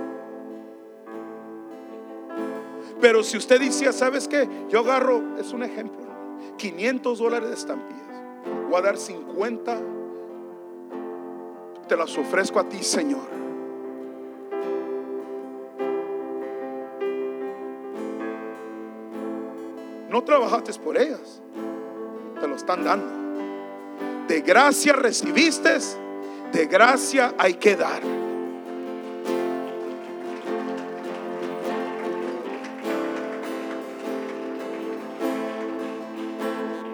Pero 2.99 3.23
si 3.23 3.37
usted 3.37 3.59
decía, 3.59 3.91
¿sabes 3.91 4.27
qué? 4.27 4.49
Yo 4.69 4.79
agarro, 4.79 5.37
es 5.39 5.53
un 5.53 5.61
ejemplo, 5.61 6.01
500 6.57 7.19
dólares 7.19 7.49
de 7.49 7.55
estampillas. 7.55 8.01
Voy 8.69 8.79
a 8.79 8.81
dar 8.81 8.97
50. 8.97 9.94
Te 11.87 11.95
las 11.95 12.17
ofrezco 12.17 12.59
a 12.59 12.67
ti, 12.67 12.83
Señor. 12.83 13.27
No 20.09 20.23
trabajaste 20.23 20.73
por 20.79 20.97
ellas. 20.97 21.41
Te 22.39 22.47
lo 22.47 22.55
están 22.55 22.83
dando. 22.83 23.25
De 24.27 24.41
gracia 24.41 24.93
recibiste, 24.93 25.77
de 26.51 26.65
gracia 26.65 27.35
hay 27.37 27.55
que 27.55 27.75
dar. 27.75 28.01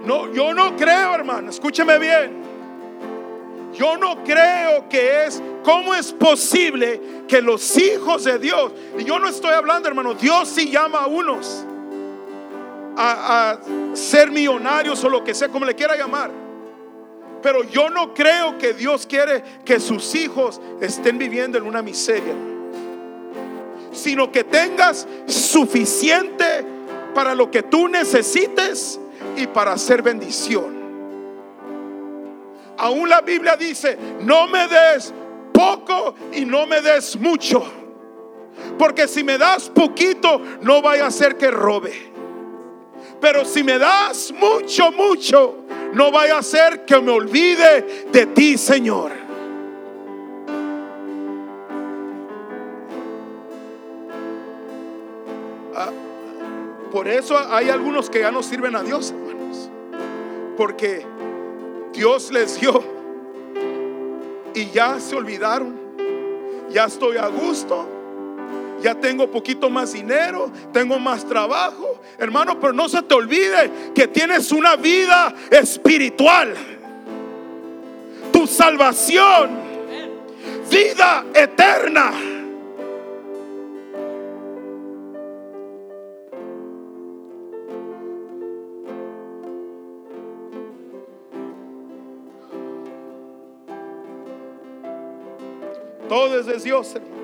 No, 0.05 0.33
yo 0.33 0.53
no 0.53 0.75
creo, 0.75 1.15
hermano, 1.15 1.49
escúcheme 1.49 1.97
bien. 1.99 2.40
Yo 3.73 3.97
no 3.97 4.23
creo 4.23 4.89
que 4.89 5.25
es, 5.25 5.41
¿cómo 5.63 5.93
es 5.95 6.11
posible 6.11 7.23
que 7.27 7.41
los 7.41 7.77
hijos 7.77 8.25
de 8.25 8.37
Dios, 8.37 8.71
y 8.99 9.03
yo 9.05 9.17
no 9.19 9.29
estoy 9.29 9.53
hablando, 9.53 9.87
hermano, 9.87 10.13
Dios 10.13 10.49
sí 10.49 10.69
llama 10.69 11.03
a 11.03 11.07
unos 11.07 11.65
a, 12.97 13.51
a 13.51 13.95
ser 13.95 14.31
millonarios 14.31 15.03
o 15.03 15.09
lo 15.09 15.23
que 15.23 15.33
sea, 15.33 15.47
como 15.49 15.65
le 15.65 15.75
quiera 15.75 15.95
llamar. 15.95 16.31
Pero 17.41 17.63
yo 17.63 17.89
no 17.89 18.13
creo 18.13 18.57
que 18.57 18.73
Dios 18.73 19.07
quiere 19.07 19.43
que 19.65 19.79
sus 19.79 20.13
hijos 20.15 20.61
estén 20.79 21.17
viviendo 21.17 21.57
en 21.57 21.65
una 21.65 21.81
miseria, 21.81 22.35
sino 23.91 24.31
que 24.31 24.43
tengas 24.43 25.07
suficiente 25.27 26.65
para 27.15 27.33
lo 27.33 27.49
que 27.49 27.63
tú 27.63 27.87
necesites 27.87 28.99
y 29.37 29.47
para 29.47 29.73
hacer 29.73 30.01
bendición. 30.01 30.80
Aún 32.81 33.07
la 33.07 33.21
Biblia 33.21 33.55
dice, 33.55 33.95
no 34.21 34.47
me 34.47 34.67
des 34.67 35.13
poco 35.53 36.15
y 36.33 36.45
no 36.45 36.65
me 36.65 36.81
des 36.81 37.15
mucho. 37.15 37.63
Porque 38.79 39.07
si 39.07 39.23
me 39.23 39.37
das 39.37 39.69
poquito, 39.69 40.41
no 40.61 40.81
vaya 40.81 41.05
a 41.05 41.11
ser 41.11 41.37
que 41.37 41.51
robe. 41.51 41.93
Pero 43.21 43.45
si 43.45 43.63
me 43.63 43.77
das 43.77 44.33
mucho, 44.33 44.91
mucho, 44.91 45.57
no 45.93 46.11
vaya 46.11 46.39
a 46.39 46.43
ser 46.43 46.83
que 46.83 46.99
me 46.99 47.11
olvide 47.11 48.07
de 48.11 48.25
ti, 48.25 48.57
Señor. 48.57 49.11
Ah, 55.75 55.91
por 56.91 57.07
eso 57.07 57.37
hay 57.37 57.69
algunos 57.69 58.09
que 58.09 58.21
ya 58.21 58.31
no 58.31 58.41
sirven 58.41 58.75
a 58.75 58.81
Dios, 58.81 59.11
hermanos. 59.11 59.69
Porque 60.57 61.05
Dios 61.93 62.31
les 62.31 62.59
dio 62.59 62.83
y 64.53 64.69
ya 64.71 64.99
se 64.99 65.15
olvidaron. 65.15 65.79
Ya 66.71 66.85
estoy 66.85 67.17
a 67.17 67.27
gusto. 67.27 67.87
Ya 68.81 68.95
tengo 68.95 69.29
poquito 69.29 69.69
más 69.69 69.93
dinero, 69.93 70.51
tengo 70.73 70.97
más 70.97 71.23
trabajo, 71.23 72.01
hermano, 72.17 72.59
pero 72.59 72.73
no 72.73 72.89
se 72.89 73.03
te 73.03 73.13
olvide 73.13 73.69
que 73.93 74.07
tienes 74.07 74.51
una 74.51 74.75
vida 74.75 75.35
espiritual. 75.51 76.55
Tu 78.33 78.47
salvación, 78.47 79.51
vida 80.67 81.25
eterna. 81.35 82.11
Todo 96.11 96.37
es 96.37 96.45
de 96.45 96.57
Dios, 96.57 96.93
hermanos. 96.93 97.21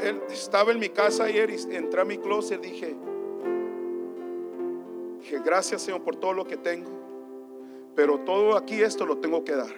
Él- 0.00 0.22
estaba 0.30 0.70
en 0.70 0.78
mi 0.78 0.88
casa 0.90 1.24
ayer 1.24 1.50
y 1.50 1.56
entré 1.74 2.00
a 2.00 2.04
mi 2.04 2.16
closet 2.16 2.64
y 2.64 2.70
dije, 2.70 2.96
dije, 5.18 5.40
gracias 5.44 5.82
Señor 5.82 6.02
por 6.02 6.14
todo 6.14 6.32
lo 6.32 6.44
que 6.44 6.56
tengo, 6.56 6.92
pero 7.96 8.20
todo 8.20 8.56
aquí 8.56 8.80
esto 8.80 9.04
lo 9.04 9.18
tengo 9.18 9.42
que 9.42 9.56
dar. 9.56 9.74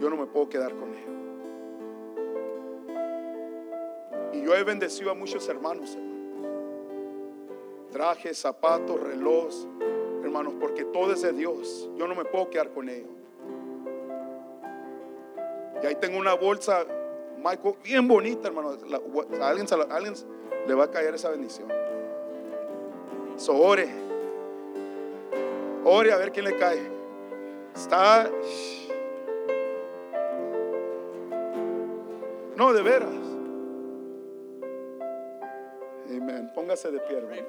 Yo 0.00 0.08
no 0.08 0.16
me 0.16 0.24
puedo 0.24 0.48
quedar 0.48 0.72
con 0.74 0.94
ello. 0.94 1.12
Y 4.32 4.46
yo 4.46 4.54
he 4.54 4.64
bendecido 4.64 5.10
a 5.10 5.14
muchos 5.14 5.46
hermanos, 5.46 5.94
hermanos. 5.94 6.14
Trajes, 7.92 8.38
zapatos, 8.38 8.98
reloj, 8.98 9.52
hermanos, 10.28 10.54
porque 10.60 10.84
todo 10.84 11.12
es 11.12 11.22
de 11.22 11.32
Dios. 11.32 11.88
Yo 11.96 12.06
no 12.06 12.14
me 12.14 12.24
puedo 12.24 12.48
quedar 12.50 12.70
con 12.70 12.88
ello. 12.88 13.08
Y 15.82 15.86
ahí 15.86 15.94
tengo 15.96 16.18
una 16.18 16.34
bolsa, 16.34 16.84
Michael, 17.38 17.74
bien 17.82 18.06
bonita, 18.06 18.48
hermano. 18.48 18.70
A, 18.70 19.48
alguien, 19.48 19.66
alguien 19.90 20.14
le 20.66 20.74
va 20.74 20.84
a 20.84 20.90
caer 20.90 21.14
esa 21.14 21.30
bendición. 21.30 21.68
So, 23.36 23.56
ore. 23.56 23.88
Ore 25.84 26.12
a 26.12 26.16
ver 26.16 26.32
quién 26.32 26.44
le 26.44 26.56
cae. 26.56 26.80
Está. 27.74 28.30
No, 32.56 32.72
de 32.72 32.82
veras. 32.82 33.08
Amén. 36.10 36.50
Póngase 36.54 36.90
de 36.90 36.98
pie, 37.00 37.18
hermano. 37.18 37.42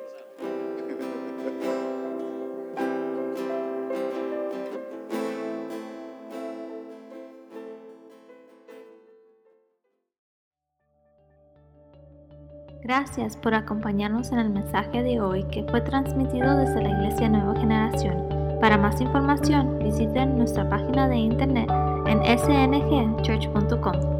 Gracias 12.90 13.38
por 13.38 13.54
acompañarnos 13.54 14.32
en 14.32 14.40
el 14.40 14.50
mensaje 14.50 15.04
de 15.04 15.22
hoy 15.22 15.44
que 15.52 15.64
fue 15.66 15.80
transmitido 15.80 16.58
desde 16.58 16.82
la 16.82 16.90
Iglesia 16.90 17.30
Nueva 17.30 17.54
Generación. 17.60 18.18
Para 18.60 18.80
más 18.80 19.00
información, 19.00 19.78
visiten 19.78 20.40
nuestra 20.40 20.68
página 20.68 21.08
de 21.08 21.18
internet 21.18 21.70
en 22.08 22.18
sngchurch.com. 22.40 24.19